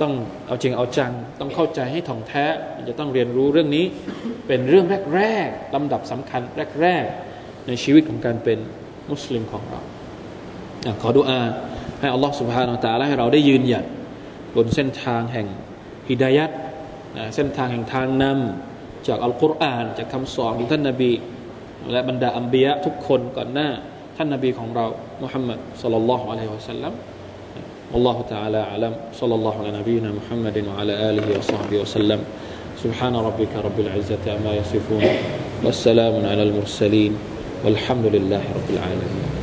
[0.00, 0.12] ต้อง
[0.46, 2.44] เอาจริงเอาจัง ต้องเข้าใจให้ถ่องแท้
[2.88, 3.84] จะต้องเรียนรู้เรื่องนี้
[4.46, 4.86] เป็นเรื่อง
[5.16, 6.42] แรกๆลำดับสำคัญ
[6.80, 8.58] แรกๆ ในชีวิตของการเป็น
[9.10, 9.80] มุสลิมของเรา
[11.02, 11.40] ขอดุอา
[12.00, 13.84] ให้อัลลอฮฺสุบฮานาอัลตะลาให้เราได้ยืนหยัด
[14.56, 15.46] บนเส้นทางแห่ง
[16.08, 16.50] ฮิดายัด
[17.34, 21.12] เส้นทางแห่งทางนำจากอัลกุรอานจากคำสอนของท่านนบี
[21.92, 23.68] และบรรดาอัมบียะทุกคนก่อนหน้า
[24.16, 24.86] ท่านนบีของเรา
[25.22, 26.92] มุฮัมมัดสัลลัลลอฮุอะลัยฮิวะสัลลัม
[27.92, 28.96] والله تعالى أعلم.
[29.20, 32.20] صلى الله على نبينا محمد وعلى آله وصحبه وسلم.
[32.84, 35.04] سبحان ربك رب العزة عما يصفون.
[35.64, 37.18] والسلام على المرسلين.
[37.64, 39.37] والحمد لله رب العالمين.